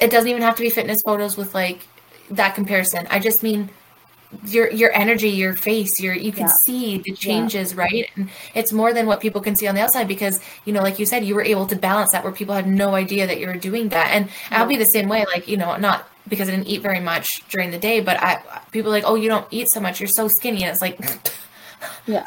[0.00, 1.86] it doesn't even have to be fitness photos with like
[2.30, 3.06] that comparison.
[3.10, 3.70] I just mean
[4.46, 6.52] your your energy your face your you can yeah.
[6.64, 7.80] see the changes yeah.
[7.80, 10.82] right and it's more than what people can see on the outside because you know
[10.82, 13.38] like you said you were able to balance that where people had no idea that
[13.38, 14.60] you were doing that and yeah.
[14.60, 17.46] i'll be the same way like you know not because i didn't eat very much
[17.48, 20.28] during the day but i people like oh you don't eat so much you're so
[20.28, 20.98] skinny and it's like
[22.06, 22.24] yeah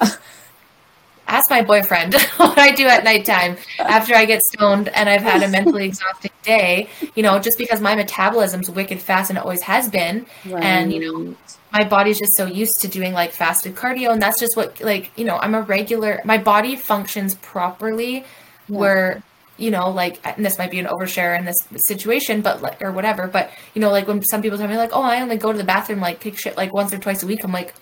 [1.29, 5.43] ask my boyfriend what I do at nighttime after I get stoned and I've had
[5.43, 9.61] a mentally exhausting day, you know, just because my metabolism's wicked fast and it always
[9.61, 10.25] has been.
[10.45, 10.63] Right.
[10.63, 11.35] And, you know,
[11.71, 14.11] my body's just so used to doing like fasted cardio.
[14.11, 18.23] And that's just what, like, you know, I'm a regular, my body functions properly yeah.
[18.67, 19.23] where,
[19.57, 22.91] you know, like, and this might be an overshare in this situation, but like, or
[22.91, 23.27] whatever.
[23.27, 25.57] But, you know, like when some people tell me, like, oh, I only go to
[25.57, 27.73] the bathroom, like, take shit like once or twice a week, I'm like,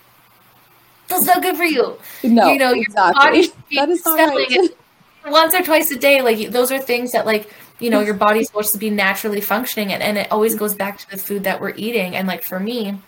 [1.08, 1.98] that's not good for you.
[2.22, 3.46] No, you know, your exactly.
[3.76, 4.70] that is right.
[5.26, 6.20] once or twice a day.
[6.20, 9.92] Like those are things that like you know your body's supposed to be naturally functioning,
[9.92, 10.58] and, and it always mm.
[10.58, 12.14] goes back to the food that we're eating.
[12.14, 12.98] And like for me,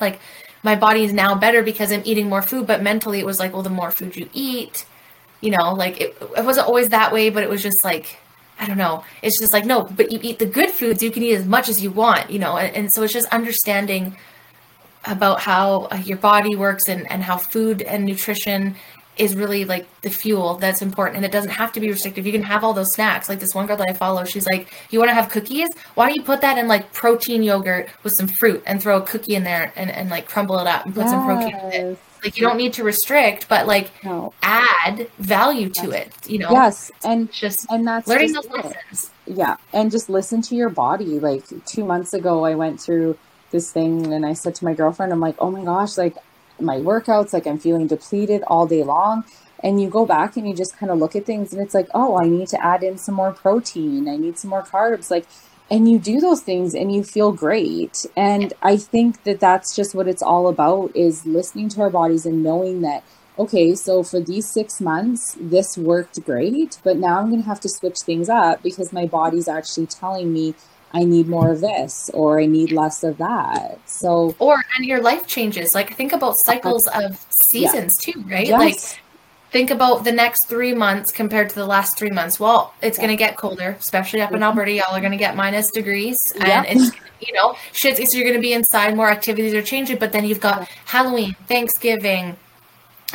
[0.00, 0.20] like
[0.62, 3.52] my body is now better because I'm eating more food, but mentally it was like,
[3.52, 4.84] well, the more food you eat,
[5.40, 8.18] you know, like it, it wasn't always that way, but it was just like
[8.58, 9.04] I don't know.
[9.22, 11.02] It's just like no, but you eat the good foods.
[11.02, 12.58] You can eat as much as you want, you know.
[12.58, 14.16] And, and so it's just understanding
[15.06, 18.76] about how uh, your body works and, and how food and nutrition
[19.20, 22.24] is really like the fuel that's important and it doesn't have to be restrictive.
[22.24, 23.28] You can have all those snacks.
[23.28, 25.68] Like this one girl that i follow she's like you want to have cookies?
[25.94, 29.02] Why don't you put that in like protein yogurt with some fruit and throw a
[29.02, 31.10] cookie in there and, and like crumble it up and put yes.
[31.10, 31.98] some protein in it?
[32.24, 34.32] Like you don't need to restrict but like no.
[34.42, 36.06] add value to yes.
[36.06, 36.50] it you know?
[36.50, 39.10] Yes and just and that's learning those lessons.
[39.26, 41.20] Yeah and just listen to your body.
[41.20, 43.18] Like two months ago i went through
[43.50, 46.16] this thing and I said to my girlfriend, I'm like, oh my gosh, like
[46.62, 49.24] my workouts, like I'm feeling depleted all day long.
[49.62, 51.88] And you go back and you just kind of look at things and it's like,
[51.92, 54.08] oh, I need to add in some more protein.
[54.08, 55.10] I need some more carbs.
[55.10, 55.26] Like,
[55.70, 59.94] and you do those things and you feel great and i think that that's just
[59.94, 63.04] what it's all about is listening to our bodies and knowing that
[63.38, 67.60] okay so for these six months this worked great but now i'm going to have
[67.60, 70.54] to switch things up because my body's actually telling me
[70.92, 75.00] i need more of this or i need less of that so or and your
[75.00, 76.52] life changes like think about uh-huh.
[76.52, 78.12] cycles of seasons yeah.
[78.12, 78.58] too right yes.
[78.58, 79.00] like
[79.50, 82.38] think about the next three months compared to the last three months.
[82.38, 84.44] Well, it's going to get colder, especially up in mm-hmm.
[84.44, 84.72] Alberta.
[84.72, 86.64] Y'all are going to get minus degrees, and yeah.
[86.66, 87.96] it's you know shit.
[87.96, 88.96] So you're going to be inside.
[88.96, 92.36] More activities are changing, but then you've got Halloween, Thanksgiving.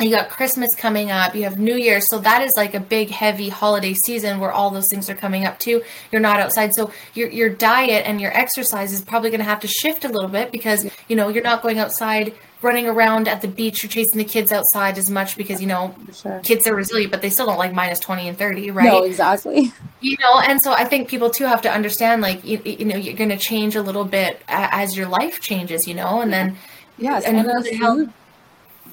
[0.00, 1.34] You got Christmas coming up.
[1.34, 4.70] You have New Year, so that is like a big, heavy holiday season where all
[4.70, 5.82] those things are coming up too.
[6.12, 9.60] You're not outside, so your your diet and your exercise is probably going to have
[9.60, 13.42] to shift a little bit because you know you're not going outside running around at
[13.42, 16.40] the beach or chasing the kids outside as much because you know sure.
[16.42, 18.86] kids are resilient but they still don't like minus 20 and 30 right?
[18.86, 19.72] No exactly.
[20.00, 22.96] You know and so i think people too have to understand like you, you know
[22.96, 26.56] you're going to change a little bit as your life changes you know and then
[26.96, 28.08] yes and, and help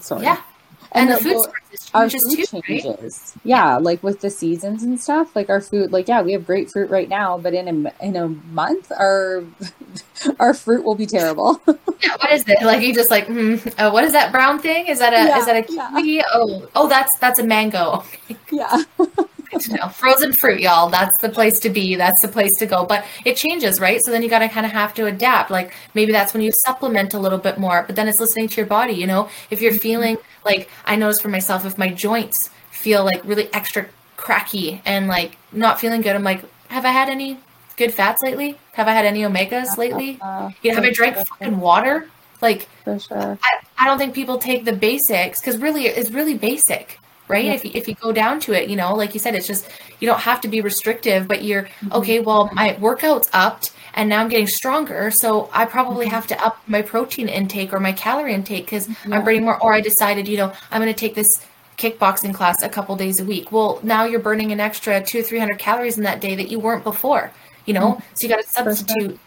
[0.02, 0.24] sorry.
[0.24, 0.42] Yeah
[0.94, 1.54] and, and the, the food
[1.94, 3.34] our food too, changes.
[3.36, 3.42] Right?
[3.44, 5.36] Yeah, like with the seasons and stuff.
[5.36, 8.28] Like our food, like yeah, we have grapefruit right now, but in a in a
[8.28, 9.44] month, our
[10.40, 11.62] our fruit will be terrible.
[11.68, 12.62] yeah, what is it?
[12.64, 14.88] Like you just like, mm, uh, what is that brown thing?
[14.88, 16.18] Is that a yeah, is that a kiwi?
[16.18, 16.24] Yeah.
[16.34, 18.04] Oh, oh, that's that's a mango.
[18.52, 18.84] yeah.
[19.78, 20.90] Know, frozen fruit, y'all.
[20.90, 21.96] That's the place to be.
[21.96, 22.86] That's the place to go.
[22.86, 24.00] But it changes, right?
[24.04, 25.52] So then you got to kind of have to adapt.
[25.52, 28.56] Like maybe that's when you supplement a little bit more, but then it's listening to
[28.58, 28.94] your body.
[28.94, 33.24] You know, if you're feeling like I notice for myself, if my joints feel like
[33.24, 33.88] really extra
[34.18, 37.38] cracky and like not feeling good, I'm like, have I had any
[37.78, 38.58] good fats lately?
[38.74, 40.18] Have I had any omegas lately?
[40.22, 42.10] Uh, you know, have I drank fucking water?
[42.42, 43.38] Like, sure.
[43.42, 47.46] I, I don't think people take the basics because really, it's really basic right?
[47.46, 49.68] If, you, if you go down to it, you know, like you said, it's just,
[50.00, 51.94] you don't have to be restrictive, but you're, mm-hmm.
[51.94, 55.12] okay, well, my workout's upped and now I'm getting stronger.
[55.12, 56.16] So I probably mm-hmm.
[56.16, 59.18] have to up my protein intake or my calorie intake because yeah.
[59.18, 59.62] I'm burning more.
[59.62, 61.30] Or I decided, you know, I'm going to take this
[61.78, 63.52] kickboxing class a couple days a week.
[63.52, 66.60] Well, now you're burning an extra two or 300 calories in that day that you
[66.60, 67.32] weren't before,
[67.66, 67.94] you know?
[67.94, 68.14] Mm-hmm.
[68.16, 69.20] So you got to substitute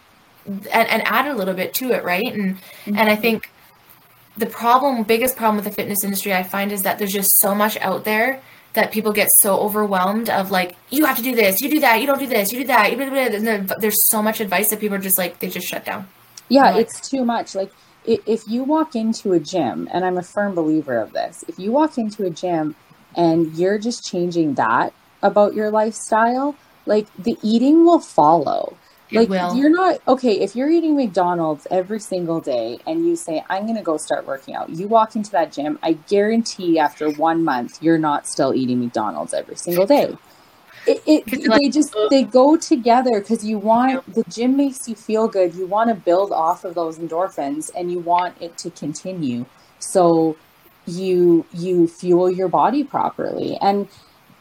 [0.45, 2.33] and, and add a little bit to it, right?
[2.33, 3.21] And, and I mm-hmm.
[3.21, 3.49] think,
[4.37, 7.53] the problem, biggest problem with the fitness industry, I find is that there's just so
[7.55, 8.41] much out there
[8.73, 11.99] that people get so overwhelmed of like, you have to do this, you do that,
[11.99, 12.93] you don't do this, you do that.
[12.93, 16.07] And there's so much advice that people are just like, they just shut down.
[16.49, 17.55] Yeah, like, it's too much.
[17.55, 17.71] Like,
[18.05, 21.71] if you walk into a gym, and I'm a firm believer of this, if you
[21.71, 22.75] walk into a gym
[23.15, 28.77] and you're just changing that about your lifestyle, like the eating will follow
[29.11, 33.63] like you're not okay if you're eating McDonald's every single day and you say I'm
[33.63, 34.69] going to go start working out.
[34.69, 39.33] You walk into that gym, I guarantee after 1 month you're not still eating McDonald's
[39.33, 40.17] every single day.
[40.85, 45.27] It, it they just they go together because you want the gym makes you feel
[45.27, 45.53] good.
[45.53, 49.45] You want to build off of those endorphins and you want it to continue.
[49.79, 50.37] So
[50.85, 53.57] you you fuel your body properly.
[53.61, 53.89] And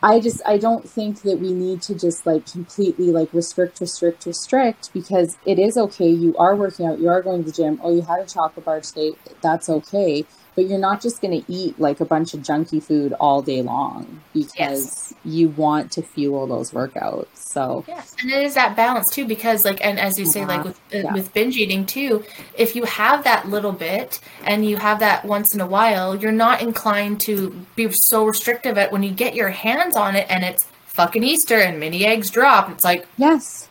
[0.06, 4.24] I just I don't think that we need to just like completely like restrict, restrict,
[4.24, 6.08] restrict because it is okay.
[6.08, 7.80] You are working out, you are going to the gym.
[7.82, 9.14] Oh, you had a chocolate bar today.
[9.42, 10.24] That's okay
[10.56, 13.62] but you're not just going to eat like a bunch of junky food all day
[13.62, 15.14] long because yes.
[15.24, 17.26] you want to fuel those workouts.
[17.34, 20.64] So yes, and it is that balance too, because like, and as you say, like
[20.64, 21.12] with uh, yeah.
[21.12, 22.24] with binge eating too,
[22.56, 26.32] if you have that little bit and you have that once in a while, you're
[26.32, 30.42] not inclined to be so restrictive at when you get your hands on it and
[30.42, 32.70] it's fucking Easter and mini eggs drop.
[32.70, 33.65] It's like yes,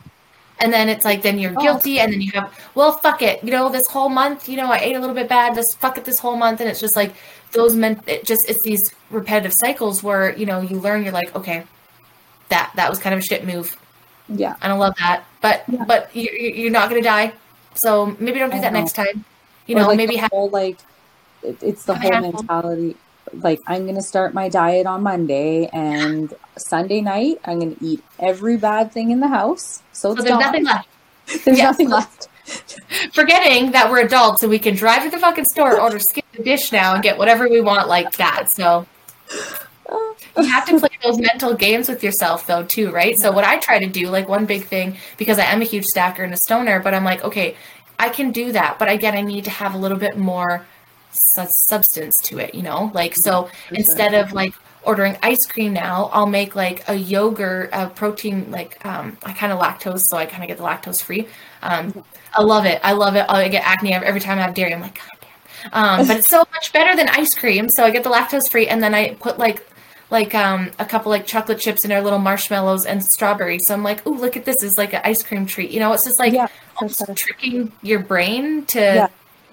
[0.60, 1.62] and then it's like then you're oh.
[1.62, 3.44] guilty and then you have well fuck it.
[3.44, 5.98] You know this whole month you know i ate a little bit bad this fuck
[5.98, 6.62] it this whole month.
[6.62, 7.14] And it's just like
[7.52, 11.36] those men it just it's these repetitive cycles where you know you learn you're like
[11.36, 11.64] okay
[12.50, 13.76] that that was kind of a shit move.
[14.28, 14.56] Yeah.
[14.62, 15.26] I don't love that.
[15.42, 15.84] But yeah.
[15.86, 17.34] but you, you're not gonna die.
[17.76, 18.80] So maybe don't do that know.
[18.80, 19.26] next time.
[19.68, 20.78] You or know like maybe have whole like
[21.44, 22.96] it's the whole mentality
[23.34, 27.86] like I'm going to start my diet on Monday and Sunday night I'm going to
[27.86, 29.82] eat every bad thing in the house.
[29.92, 30.40] So, so there's gone.
[30.40, 30.88] nothing left.
[31.44, 31.64] There's yeah.
[31.64, 32.28] nothing left.
[33.14, 36.44] Forgetting that we're adults and we can drive to the fucking store, order skip the
[36.44, 38.48] dish now, and get whatever we want like that.
[38.54, 38.86] So
[39.90, 43.16] you have to play those mental games with yourself though too, right?
[43.20, 45.86] So what I try to do, like one big thing, because I am a huge
[45.86, 47.56] stacker and a stoner, but I'm like, okay,
[47.98, 50.66] I can do that, but again, I need to have a little bit more
[51.16, 52.92] substance to it, you know?
[52.94, 54.54] Like, so instead of like
[54.84, 59.52] ordering ice cream now, I'll make like a yogurt, a protein, like, um, I kind
[59.52, 61.28] of lactose, so I kind of get the lactose free.
[61.62, 62.04] Um,
[62.34, 62.80] I love it.
[62.84, 63.26] I love it.
[63.30, 64.74] I get acne every time I have dairy.
[64.74, 66.00] I'm like, God damn.
[66.02, 67.70] Um, but it's so much better than ice cream.
[67.70, 69.66] So I get the lactose free and then I put like
[70.12, 73.62] like um a couple like chocolate chips in our little marshmallows and strawberries.
[73.66, 75.72] So I'm like, oh, look at this is like an ice cream treat.
[75.72, 76.48] You know, it's just like Yeah,
[77.16, 79.08] tricking your brain to Yeah.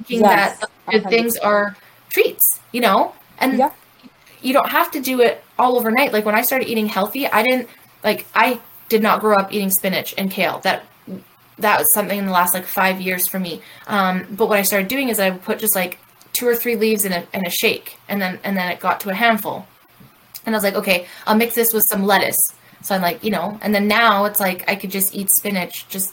[0.05, 1.45] Thinking Yes, that good things 100%.
[1.45, 1.77] are
[2.11, 2.61] treats.
[2.73, 3.71] You know, and Yeah.
[4.41, 6.13] you don't have to do it all overnight.
[6.13, 7.69] Like when I started eating healthy, I didn't
[8.03, 10.61] like I did not grow up eating spinach and kale.
[10.61, 10.85] That
[11.59, 13.61] that was something in the last like five years for me.
[13.87, 15.99] Um, but what I started doing is I would put just like
[16.33, 19.01] two or three leaves in a in a shake, and then and then it got
[19.01, 19.67] to a handful,
[20.47, 22.39] and I was like, okay, I'll mix this with some lettuce.
[22.83, 25.87] So I'm like, you know, and then now it's like I could just eat spinach
[25.89, 26.13] just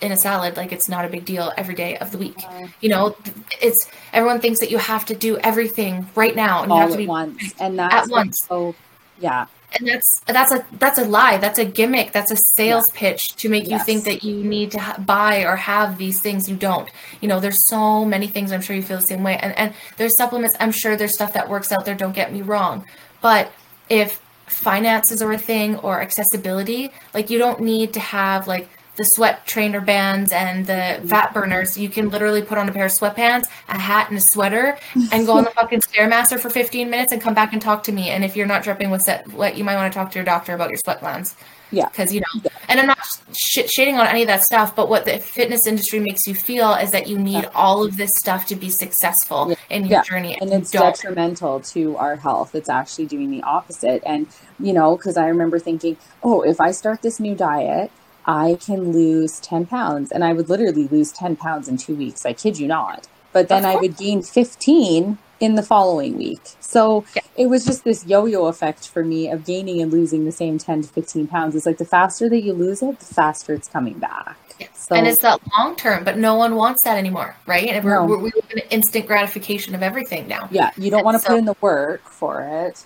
[0.00, 2.38] in a salad like it's not a big deal every day of the week.
[2.38, 2.66] Uh-huh.
[2.80, 3.16] You know,
[3.60, 6.94] it's everyone thinks that you have to do everything right now and you have to
[6.94, 8.38] at be once, and that's once.
[8.46, 8.74] So
[9.20, 9.46] yeah,
[9.76, 11.38] and that's that's a that's a lie.
[11.38, 12.12] That's a gimmick.
[12.12, 15.56] That's a sales pitch to make you think that you need to ha- buy or
[15.56, 16.48] have these things.
[16.48, 16.88] You don't.
[17.20, 19.36] You know there's so many things i'm sure you feel the same way.
[19.36, 20.56] And and there's supplements.
[20.60, 21.94] I'm sure there's stuff that works out there.
[21.94, 22.86] Don't get me wrong.
[23.20, 23.52] But
[23.88, 28.66] if finances are a thing or accessibility like you don't need to have like
[28.98, 31.34] the sweat trainer bands and the fat mm-hmm.
[31.34, 34.76] burners you can literally put on a pair of sweatpants a hat and a sweater
[35.12, 37.92] and go on the fucking stairmaster for 15 minutes and come back and talk to
[37.92, 40.24] me and if you're not dripping with sweat you might want to talk to your
[40.24, 41.34] doctor about your sweat glands
[41.70, 42.98] yeah, because you know and i'm not
[43.34, 46.72] sh- shading on any of that stuff but what the fitness industry makes you feel
[46.74, 50.02] is that you need all of this stuff to be successful in your Yeah.
[50.02, 50.94] journey and you it's don't.
[50.94, 52.54] detrimental to our health.
[52.54, 54.02] It's actually doing the opposite.
[54.04, 54.26] And
[54.58, 57.90] you know, because I remember thinking, oh, if I start this new diet,
[58.28, 62.24] I can lose ten pounds, and I would literally lose ten pounds in two weeks.
[62.26, 63.08] I kid you not.
[63.32, 66.40] But then I would gain fifteen in the following week.
[66.60, 67.22] So Yeah.
[67.36, 70.82] it was just this yo-yo effect for me of gaining and losing the same ten
[70.82, 71.54] to fifteen pounds.
[71.54, 74.36] It's like the faster that you lose it, the faster it's coming back.
[74.74, 77.94] So and it's that long term but no one wants that anymore right and we're,
[77.94, 78.06] No.
[78.06, 81.20] we're, we live in instant gratification of everything now yeah, you don't And want to
[81.22, 82.84] so- put in the work for it.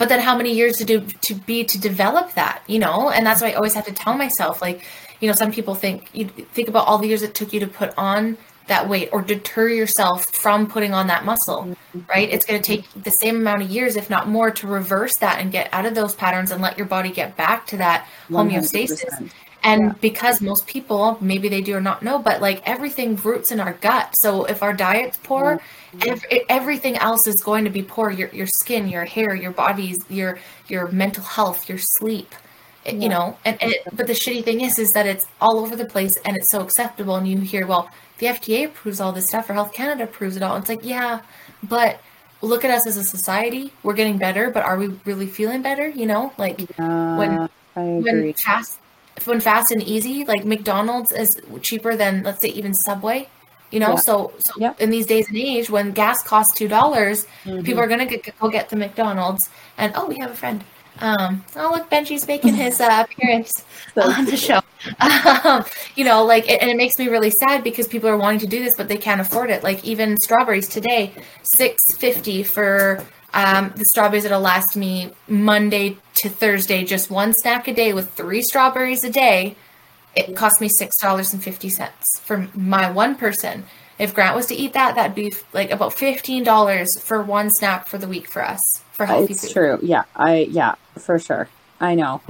[0.00, 3.24] But then how many years to do to be to develop that you know and
[3.26, 4.82] that's why i always have to tell myself like
[5.20, 6.24] you know some people think you
[6.56, 8.36] think about all the years it took you to put on
[8.66, 11.76] that weight or deter yourself from putting on that muscle
[12.08, 15.16] right it's going to take the same amount of years if not more to reverse
[15.18, 18.06] that and get out of those patterns and let your body get back to that
[18.30, 19.30] homeostasis 100%.
[19.62, 19.92] and Yeah.
[20.00, 23.74] because most people, maybe they do or not know, but like everything roots in our
[23.74, 24.14] gut.
[24.22, 25.60] So if our diet's poor,
[26.06, 28.10] ev- everything else is going to be poor.
[28.10, 30.38] Your your skin, your hair, your bodies, your
[30.68, 32.34] your mental health, your sleep.
[32.84, 35.58] It- You know, and, and it, but the shitty thing is, is that it's all
[35.58, 37.16] over the place and it's so acceptable.
[37.16, 40.42] And you hear, well, the FDA approves all this stuff, or Health Canada approves it
[40.42, 40.54] all.
[40.54, 41.20] And It's like, yeah,
[41.62, 42.00] but
[42.40, 43.72] look at us as a society.
[43.82, 45.88] We're getting better, but are we really feeling better?
[45.88, 46.58] You know, like
[47.76, 48.02] I agree.
[48.02, 48.78] when fast
[49.26, 53.28] when fast and easy like mcdonald's is cheaper than let's say even subway
[53.70, 54.00] you know Yeah.
[54.06, 54.72] so, so Yeah.
[54.78, 57.64] in these days and age when gas costs two dollars Mhm.
[57.64, 59.48] people are gonna get, go get the mcdonald's
[59.78, 60.64] and oh we have a friend
[61.00, 63.64] um oh look benji's making his uh, appearance
[63.96, 64.60] on the show
[65.44, 65.64] um,
[65.94, 68.46] you know like it, and it makes me really sad because people are wanting to
[68.46, 71.12] do this but they can't afford it like even strawberries today
[71.42, 73.04] 650 for
[73.34, 78.10] um, the strawberries that'll last me monday to thursday just one snack a day with
[78.14, 79.54] three strawberries a day
[80.14, 83.64] it cost me six dollars and fifty cents for my one person
[83.98, 87.86] if grant was to eat that that'd be like about fifteen dollars for one snack
[87.86, 88.60] for the week for us
[88.92, 89.78] for healthy It's food true.
[89.82, 91.48] Yeah, I yeah, for sure.
[91.80, 92.20] I know.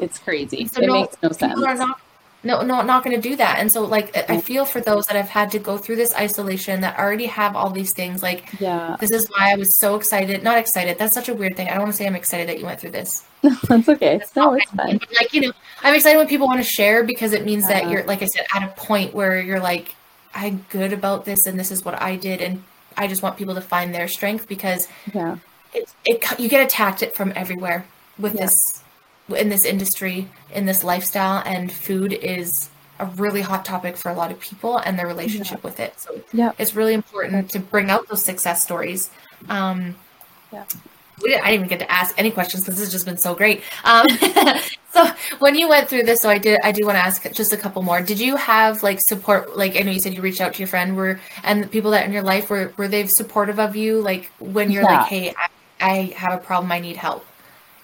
[0.00, 0.66] It's crazy.
[0.66, 1.52] So it no, makes no sense.
[1.52, 2.00] people are not
[2.42, 3.58] no no not going to do that.
[3.58, 4.40] And so like I- i oh.
[4.40, 7.70] feel for those that have had to go through this isolation that already have all
[7.70, 10.42] these things like Yeah, this is why i was so excited.
[10.42, 10.98] Not excited.
[10.98, 11.68] That's such a weird thing.
[11.68, 13.24] I don't want to say i'm excited that you went through this.
[13.68, 14.18] That's okay.
[14.18, 14.86] That's No, not it's fine.
[14.88, 17.88] mean, like you know i'm excited when people want to share because it means that
[17.90, 19.94] you're like i said at a point where you're like
[20.34, 22.62] i'm good about this and this is what i did and
[22.96, 25.36] i just want people to find their strength because Yeah,
[25.74, 27.86] it, it you get attacked it from everywhere
[28.18, 28.42] with Yeah.
[28.42, 28.54] this
[29.34, 34.14] in this industry in this lifestyle and food is a really hot topic for a
[34.14, 37.90] lot of people and their relationship with it so yeah, it's really important to bring
[37.90, 39.10] out those success stories
[39.48, 39.94] um
[40.52, 40.64] Yeah.
[41.22, 43.18] we didn't, I didn't even get to ask any questions because this has just been
[43.18, 43.62] so great.
[43.84, 44.06] Um,
[44.92, 45.06] so
[45.38, 47.58] when you went through this, so I did, I do want to ask just a
[47.58, 48.00] couple more.
[48.00, 49.56] Did you have like support?
[49.56, 51.90] Like I know you said you reached out to your friend, were and the people
[51.90, 54.00] that in your life were were they supportive of you?
[54.00, 54.86] Like when you're Yeah.
[54.86, 55.48] like, hey, I,
[55.80, 57.26] I have a problem, I need help.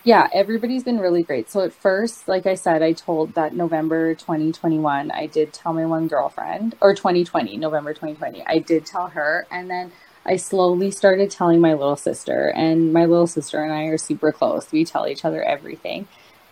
[0.07, 0.29] Yeah.
[0.33, 1.51] Everybody's been really great.
[1.51, 5.85] So at first, like I said, I told that November 2021, I did tell my
[5.85, 9.91] one girlfriend, or 2020, November 2020, I did tell her, and then
[10.25, 14.31] I slowly started telling my little sister, and my little sister and I are super
[14.31, 14.71] close.
[14.71, 16.07] We tell each other everything.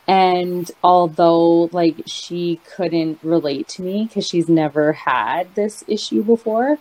[0.09, 6.79] And although like she couldn't relate to me because she's never had this issue before,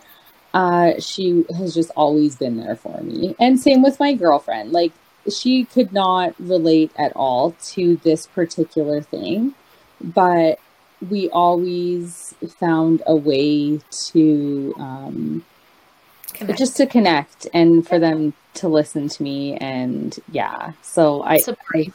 [0.52, 3.36] uh, she has just always been there for me.
[3.38, 4.72] And same with my girlfriend.
[4.72, 4.92] Like
[5.32, 9.54] she could not relate at all to this particular thing,
[10.00, 10.58] but
[11.10, 15.44] we always found a way to um,
[16.56, 20.72] just to connect and for them to listen to me and yeah.
[20.82, 21.40] So I,
[21.74, 21.92] I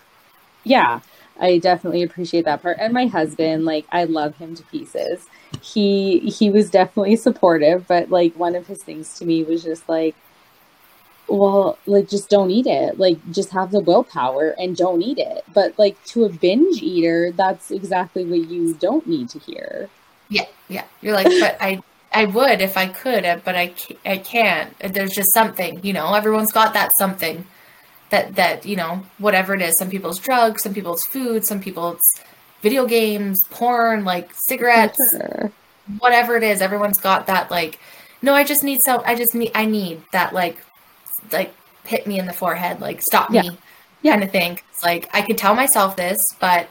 [0.63, 0.99] yeah
[1.39, 2.77] i definitely appreciate that part.
[2.79, 5.25] And my husband like i love him to pieces.
[5.61, 9.87] He he was definitely supportive but like one of his things to me was just
[9.87, 10.15] like
[11.29, 12.99] well like just don't eat it.
[12.99, 15.43] Like just have the willpower and don't eat it.
[15.53, 19.89] But like to a binge eater that's exactly what you don't need to hear.
[20.29, 20.85] Yeah yeah.
[21.01, 23.73] You're like but i i would if i could uh, but i
[24.05, 24.77] i can't.
[24.79, 27.45] There's just something you know everyone's got that something
[28.09, 29.75] that that you know whatever it is.
[29.77, 32.01] Some people's drugs some people's food some people's
[32.61, 35.51] video games porn like cigarettes sure.
[35.99, 36.61] whatever it is.
[36.61, 37.79] Everyone's got that like
[38.21, 40.57] no i just need so i just need i need that like
[41.31, 41.53] like
[41.85, 43.57] hit me in the forehead, like stop me,
[44.01, 44.11] yeah.
[44.13, 44.59] kind of thing.
[44.69, 46.67] It's like I could tell myself this, but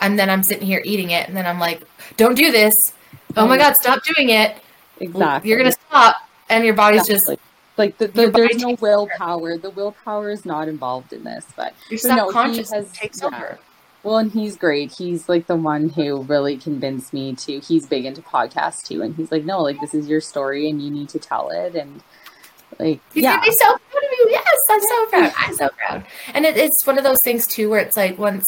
[0.00, 1.82] and then I'm sitting here eating it, and then I'm like,
[2.16, 2.74] don't do this.
[3.36, 4.56] Oh my god, stop doing it.
[5.00, 5.50] Exactly.
[5.50, 6.16] You're gonna stop,
[6.48, 7.36] and your body's exactly.
[7.36, 7.42] just
[7.78, 9.52] like the, the, there's no willpower.
[9.52, 9.58] Over.
[9.58, 13.28] The willpower is not involved in this, but your subconscious no, has, takes yeah.
[13.28, 13.58] over.
[14.02, 14.92] Well, and he's great.
[14.92, 17.58] He's like the one who really convinced me to.
[17.58, 20.80] He's big into podcasts too, and he's like, no, like this is your story, and
[20.80, 22.02] you need to tell it, and
[22.78, 23.40] like, He's yeah.
[23.40, 24.26] be so proud of you.
[24.30, 25.32] Yes, I'm so proud.
[25.38, 26.04] I'm so proud.
[26.34, 28.46] And it, it's one of those things too, where it's like once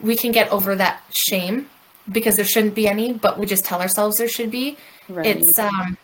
[0.00, 1.68] we can get over that shame
[2.10, 4.76] because there shouldn't be any, but we just tell ourselves there should be.
[5.08, 5.36] Right.
[5.36, 5.96] It's um,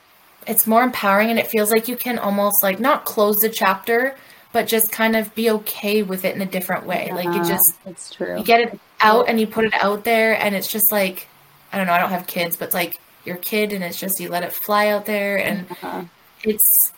[0.46, 4.16] it's more empowering, and it feels like you can almost like not close the chapter,
[4.53, 7.07] but just kind of be okay with it in a different way.
[7.09, 8.38] Yeah, like you just, it's true.
[8.38, 11.26] You get it out and you put it out there, and it's just like,
[11.72, 11.92] I don't know.
[11.92, 14.53] I don't have kids, but it's like your kid, and it's just you let it
[14.53, 16.03] fly out there, and uh-huh.
[16.44, 16.92] it's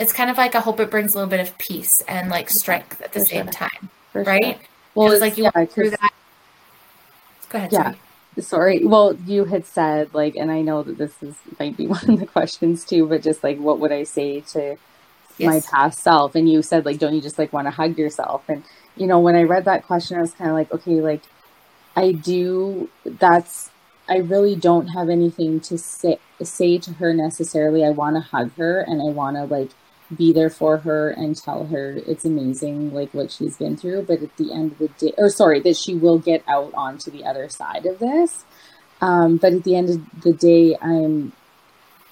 [0.00, 2.48] it's kind of like I hope it brings a little bit of peace and like
[2.48, 3.52] strength at the For same sure.
[3.52, 4.56] time, For right?
[4.56, 4.66] Sure.
[4.94, 6.12] Well, it's like you yeah, went through that.
[7.50, 7.72] Go ahead.
[7.72, 7.94] Yeah.
[8.40, 8.78] Sorry.
[8.78, 8.84] sorry.
[8.84, 12.18] Well, you had said like, and I know that this is might be one of
[12.18, 14.76] the questions too, but just like, what would I say to
[15.36, 15.46] yes.
[15.46, 16.34] my past self?
[16.34, 18.48] And you said like, don't you just like want to hug yourself?
[18.48, 18.64] And
[18.96, 21.22] you know, when I read that question, I was kind of like, okay, like
[21.94, 22.88] I do.
[23.04, 23.70] That's
[24.08, 27.84] I really don't have anything to say say to her necessarily.
[27.84, 29.70] I want to hug her and I want to like
[30.16, 34.22] be there for her and tell her it's amazing like what she's been through but
[34.22, 37.24] at the end of the day or sorry that she will get out onto the
[37.24, 38.44] other side of this.
[39.00, 41.32] Um, but at the end of the day i'm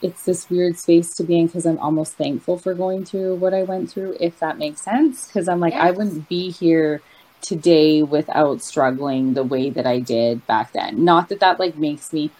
[0.00, 3.52] it's this weird space to be in because i'm almost thankful for going through what
[3.52, 5.26] i went through if that makes sense.
[5.26, 5.82] Because i'm like yes.
[5.82, 7.02] i wouldn't be here
[7.40, 11.04] today without struggling the way that i did back then.
[11.04, 12.30] Not that that like makes me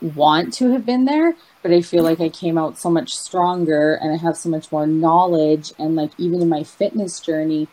[0.00, 3.94] want to have been there but I feel like I came out so much stronger
[3.94, 5.72] and I have so much more knowledge.
[5.78, 7.68] And like, even in my fitness journey,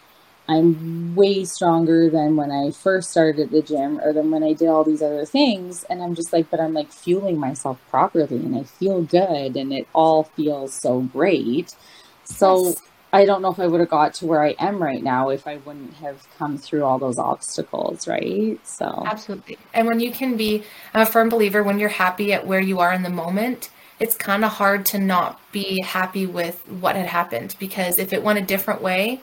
[0.48, 4.54] I'm way stronger than when I first started at the gym or than when I
[4.54, 5.84] did all these other things.
[5.84, 9.72] And I'm just like, but I'm like fueling myself properly and I feel good and
[9.72, 11.76] it all feels so great.
[12.24, 12.82] So yes.
[13.14, 15.48] I don't know if I would have got to where I am right now if
[15.48, 18.60] I wouldn't have come through all those obstacles, right?
[18.66, 19.58] So Absolutely.
[19.74, 20.64] And when you can be
[20.96, 23.70] I'm a firm believer when you're happy at where you are in the moment,
[24.00, 28.24] it's kind of hard to not be happy with what had happened because if it
[28.24, 29.22] went a different way,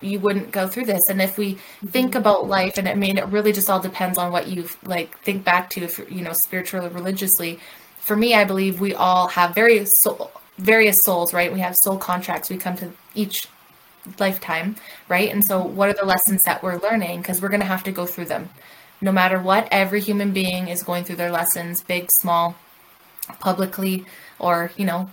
[0.00, 1.08] you wouldn't go through this.
[1.08, 2.18] And if we think mm-hmm.
[2.18, 5.44] about life, and I mean, it really just all depends on what you like think
[5.44, 7.58] back to, if you know, spiritually, religiously.
[7.98, 11.52] For me, I believe we all have various soul, various souls, right?
[11.52, 12.48] We have soul contracts.
[12.48, 13.48] We come to each
[14.18, 14.76] lifetime,
[15.08, 15.30] right?
[15.30, 17.20] And so, what are the lessons that we're learning?
[17.20, 18.48] Because we're going to have to go through them.
[19.00, 22.56] No matter what, every human being is going through their lessons, big, small,
[23.40, 24.04] publicly
[24.38, 25.10] or, you know,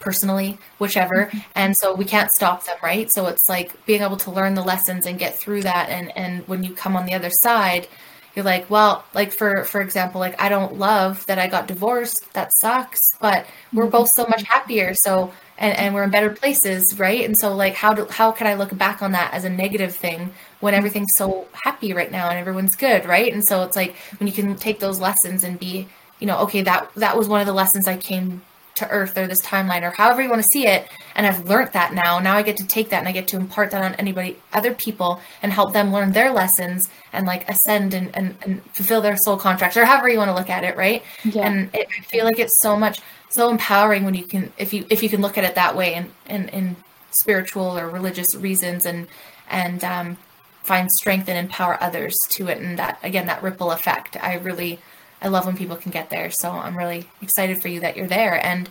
[0.00, 1.26] personally, whichever.
[1.26, 1.38] Mm-hmm.
[1.54, 3.10] And so we can't stop them, right?
[3.10, 5.90] So it's like being able to learn the lessons and get through that.
[5.90, 7.86] And, and when you come on the other side,
[8.34, 12.32] you're like, well, like for, for example, like I don't love that I got divorced.
[12.32, 13.90] That sucks, but we're mm-hmm.
[13.90, 14.94] both so much happier.
[14.94, 17.24] So, and, and we're in better places, right?
[17.24, 19.94] And so like, how do, how can I look back on that as a negative
[19.94, 23.30] thing when everything's so happy right now and everyone's good, right?
[23.32, 25.88] And so it's like when you can take those lessons and be
[26.20, 28.42] you know, okay, that that was one of the lessons I came
[28.76, 31.70] to earth or this timeline or however you want to see it and i've learned
[31.72, 32.18] that now.
[32.18, 34.72] Now i get to take that and i get to impart that on anybody other
[34.72, 39.16] people and help them learn their lessons and like ascend and, and, and fulfill their
[39.18, 41.02] soul contracts or however you want to look at it right?
[41.24, 41.46] Yeah.
[41.46, 44.86] and it, i feel like it's so much so empowering when you can if you
[44.88, 46.76] if you can look at it that way and in, in
[47.10, 49.08] spiritual or religious reasons and
[49.50, 50.16] and um,
[50.62, 54.16] find strength and empower others to it and that again that ripple effect.
[54.22, 54.78] I really
[55.22, 56.30] I love when people can get there.
[56.30, 58.44] So I'm really excited for you that you're there.
[58.44, 58.68] And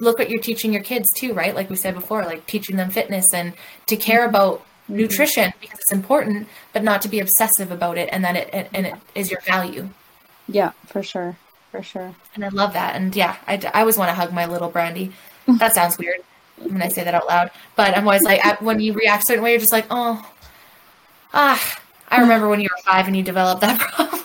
[0.00, 1.54] look what you're teaching your kids too, right?
[1.54, 3.54] Like we said before, like teaching them fitness and
[3.86, 4.96] to care about mm-hmm.
[4.96, 8.86] nutrition because it's important, but not to be obsessive about it and that it and
[8.86, 9.88] it is your value.
[10.48, 11.36] Yeah, for sure.
[11.70, 12.14] For sure.
[12.34, 12.96] And I love that.
[12.96, 15.12] And yeah, I, I always want to hug my little Brandy.
[15.58, 16.20] That sounds weird
[16.56, 19.42] when I say that out loud, but I'm always like, when you react a certain
[19.42, 20.24] way, you're just like, oh,
[21.34, 24.21] ah, I remember when you were five and you developed that problem.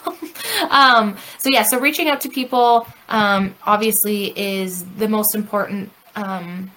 [0.70, 6.72] Um, so yeah, so reaching out to people um, obviously is the most important um,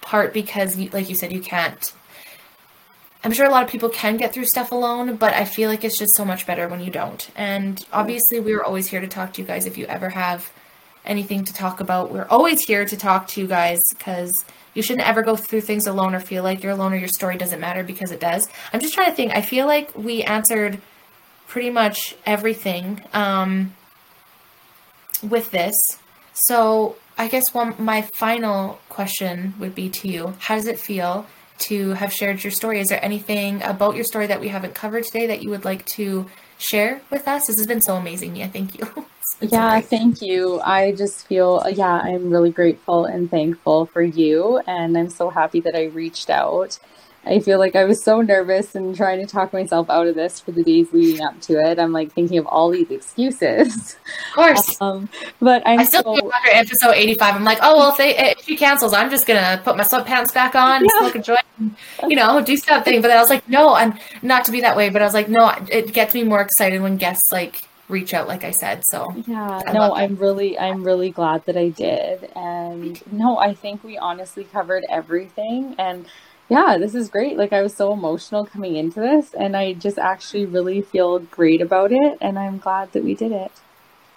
[0.00, 1.92] part because, like you said, you can't.
[3.24, 5.84] I'm sure a lot of people can get through stuff alone, but I feel like
[5.84, 7.28] it's just so much better when you don't.
[7.34, 10.50] And obviously, we are always here to talk to you guys if you ever have
[11.04, 12.12] anything to talk about.
[12.12, 15.86] We're always here to talk to you guys because you shouldn't ever go through things
[15.86, 18.48] alone or feel like you're alone or your story doesn't matter because it does.
[18.72, 19.34] I'm just trying to think.
[19.34, 20.80] I feel like we answered
[21.48, 23.74] pretty much everything um,
[25.28, 25.74] with this.
[26.32, 31.26] So I guess one my final question would be to you: How does it feel
[31.60, 32.80] to have shared your story?
[32.80, 35.84] Is there anything about your story that we haven't covered today that you would like
[35.86, 36.26] to
[36.58, 37.46] share with us?
[37.46, 38.48] This has been so amazing, Mia.
[38.48, 39.06] Thank you.
[39.40, 40.60] yeah, thank you.
[40.60, 44.58] I just feel, yeah, I'm really grateful and thankful for you.
[44.66, 46.78] And I'm so happy that I reached out.
[47.24, 50.40] I feel like I was so nervous and trying to talk myself out of this
[50.40, 51.78] for the days leading up to it.
[51.78, 53.96] I'm like thinking of all these excuses.
[53.96, 54.76] Of course.
[54.88, 55.08] Um,
[55.40, 56.32] but I'm I still so...
[56.32, 57.34] after episode 85.
[57.34, 60.32] I'm like, oh well, if, they, if she cancels, I'm just gonna put my sweatpants
[60.32, 60.90] back on, yeah.
[60.98, 61.74] smoke a joint, and,
[62.08, 63.02] you know, do something.
[63.02, 65.28] But I was like, no, and not to be that way, but I was like,
[65.28, 69.06] no, it gets me more excited when guests like reach out like i said so
[69.26, 73.96] yeah no i'm really i'm really glad that i did and no i think we
[73.96, 76.04] honestly covered everything and
[76.48, 79.98] yeah this is great like i was so emotional coming into this and i just
[79.98, 83.52] actually really feel great about it and i'm glad that we did it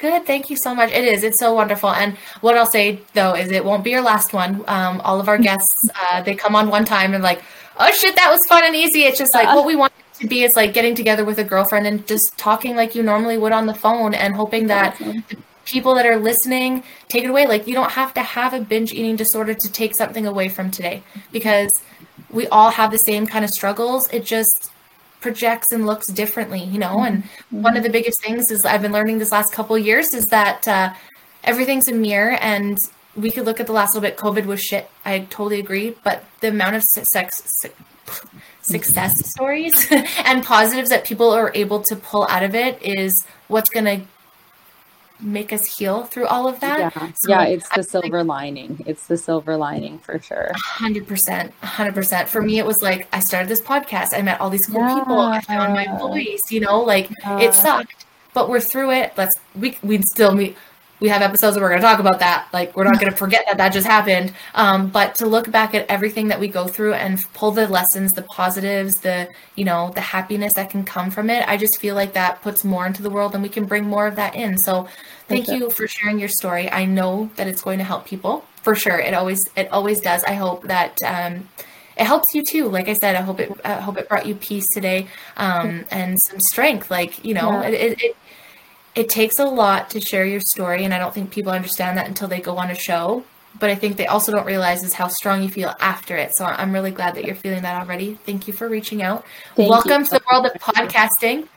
[0.01, 0.25] Good.
[0.25, 0.91] Thank you so much.
[0.91, 1.23] It is.
[1.23, 1.91] It's so wonderful.
[1.91, 4.63] And what I'll say though is it won't be your last one.
[4.67, 7.43] Um, all of our guests, uh, they come on one time and like,
[7.79, 9.03] oh shit, that was fun and easy.
[9.03, 11.85] It's just like what we want to be is like getting together with a girlfriend
[11.85, 15.23] and just talking like you normally would on the phone and hoping that awesome.
[15.65, 17.45] people that are listening take it away.
[17.45, 20.71] Like you don't have to have a binge eating disorder to take something away from
[20.71, 21.69] today because
[22.29, 24.07] we all have the same kind of struggles.
[24.11, 24.71] It just
[25.19, 27.03] projects and looks differently, you know.
[27.03, 27.61] And mm-hmm.
[27.61, 30.67] one of the biggest things is I've been learning this last couple years is that
[30.67, 30.93] uh,
[31.43, 32.77] everything's a mirror and
[33.15, 36.23] we could look at the last little bit covid was shit i totally agree but
[36.39, 37.43] the amount of sex
[38.61, 39.87] success stories
[40.25, 44.05] and positives that people are able to pull out of it is what's going to
[45.21, 46.79] make us heal through all of that.
[46.79, 48.83] Yeah, so yeah it's the I silver like, lining.
[48.85, 50.51] It's the silver lining for sure.
[50.55, 51.51] 100%.
[51.61, 52.27] 100%.
[52.27, 54.07] For me, it was like I started this podcast.
[54.13, 54.99] I met all these cool yeah.
[54.99, 55.19] people.
[55.19, 57.39] I found my voice, you know, like yeah.
[57.39, 59.13] it sucked, but we're through it.
[59.17, 60.57] Let's, we, we'd still meet
[61.01, 62.47] we have episodes where we're going to talk about that.
[62.53, 64.33] Like, we're not going to forget that that just happened.
[64.53, 68.11] Um, but to look back at everything that we go through and pull the lessons,
[68.11, 71.95] the positives, the, you know, the happiness that can come from it, I just feel
[71.95, 74.59] like that puts more into the world and we can bring more of that in.
[74.59, 74.87] So
[75.27, 76.69] thank you for sharing your story.
[76.71, 78.99] I know that it's going to help people for sure.
[78.99, 80.23] It always, it always does.
[80.23, 81.49] I hope that, um,
[81.97, 82.69] it helps you too.
[82.69, 86.17] Like I said, I hope it, I hope it brought you peace today, um, and
[86.19, 86.89] some strength.
[86.89, 87.67] Like, you know, yeah.
[87.67, 88.17] it, it
[88.95, 92.07] it takes a lot to share your story and i don't think people understand that
[92.07, 93.23] until they go on a show
[93.59, 96.45] but i think they also don't realize is how strong you feel after it so
[96.45, 99.25] i'm really glad that you're feeling that already thank you for reaching out
[99.55, 100.07] thank welcome you.
[100.07, 101.47] to the world of podcasting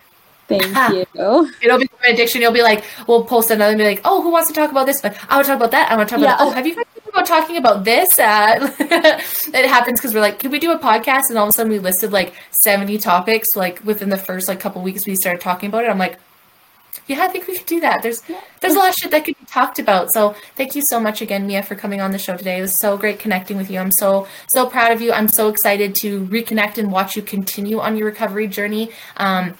[0.46, 0.64] Thank
[1.14, 1.50] you.
[1.62, 2.42] It'll be an addiction.
[2.42, 4.84] You'll be like, we'll post another and be like, oh, who wants to talk about
[4.86, 5.02] this?
[5.02, 5.90] Like, I want to talk about that.
[5.90, 6.34] I want to talk yeah.
[6.34, 6.44] about.
[6.44, 6.50] That.
[6.50, 8.18] Oh, have you about talking about this?
[8.18, 11.24] Uh, it happens because we're like, can we do a podcast?
[11.28, 13.48] And all of a sudden, we listed like seventy topics.
[13.54, 15.90] Like within the first like couple weeks, we started talking about it.
[15.90, 16.18] I'm like,
[17.06, 18.02] yeah, I think we could do that.
[18.02, 18.22] There's
[18.60, 20.12] there's a lot of shit that could be talked about.
[20.12, 22.58] So thank you so much again, Mia, for coming on the show today.
[22.58, 23.78] It was so great connecting with you.
[23.78, 25.12] I'm so so proud of you.
[25.12, 28.90] I'm so excited to reconnect and watch you continue on your recovery journey.
[29.18, 29.54] Um,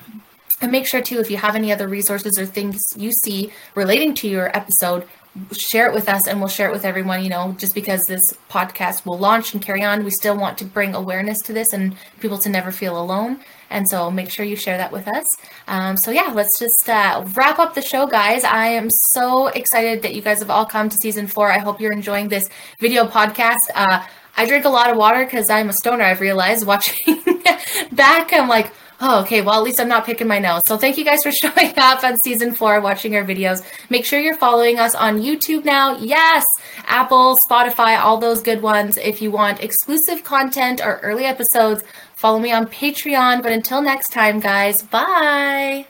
[0.61, 4.15] and make sure too, if you have any other resources or things you see relating
[4.15, 5.07] to your episode,
[5.53, 8.23] share it with us and we'll share it with everyone you know just because this
[8.49, 11.97] podcast will launch and carry on we still want to bring awareness to this and
[12.21, 13.41] people to never feel alone
[13.75, 15.27] and so make sure you share that with us.
[15.67, 18.45] Um, so yeah, let's just uh, wrap up the show, guys.
[18.45, 21.51] I am so excited that you guys have all come to season four.
[21.51, 22.49] I hope you're enjoying this
[22.81, 23.57] video podcast.
[23.75, 24.07] Uh,
[24.37, 26.05] I drink a lot of water because I'm a stoner.
[26.05, 27.23] I've realized watching
[27.93, 28.71] back, I'm like,
[29.01, 30.63] oh, okay, well, at least I'm not picking my nose.
[30.67, 33.65] So thank you guys for showing up on season four, watching our videos.
[33.91, 35.97] Make sure you're following us on YouTube now.
[35.99, 36.45] Yes,
[36.87, 38.97] Apple, Spotify, all those good ones.
[38.97, 41.83] If you want exclusive content or early episodes,
[42.25, 43.43] Follow me on Patreon.
[43.43, 45.85] But until next time, guys, bye.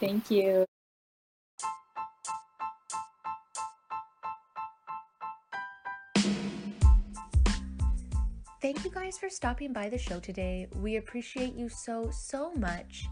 [0.00, 0.66] Thank you.
[8.66, 10.66] Thank you guys for stopping by the show today.
[10.80, 13.06] We appreciate you so, so much.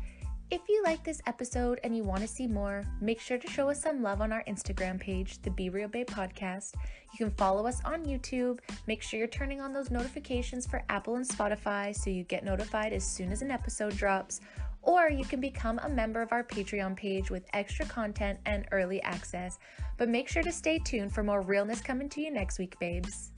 [0.50, 3.68] If you like this episode and you want to see more, make sure to show
[3.68, 6.74] us some love on our Instagram page, the Be Real Babe Podcast.
[7.12, 8.58] You can follow us on YouTube.
[8.88, 12.92] Make sure you're turning on those notifications for Apple and Spotify so you get notified
[12.92, 14.40] as soon as an episode drops.
[14.82, 19.00] Or you can become a member of our Patreon page with extra content and early
[19.02, 19.60] access.
[19.98, 23.30] But make sure to stay tuned for more realness coming to you next week, babes.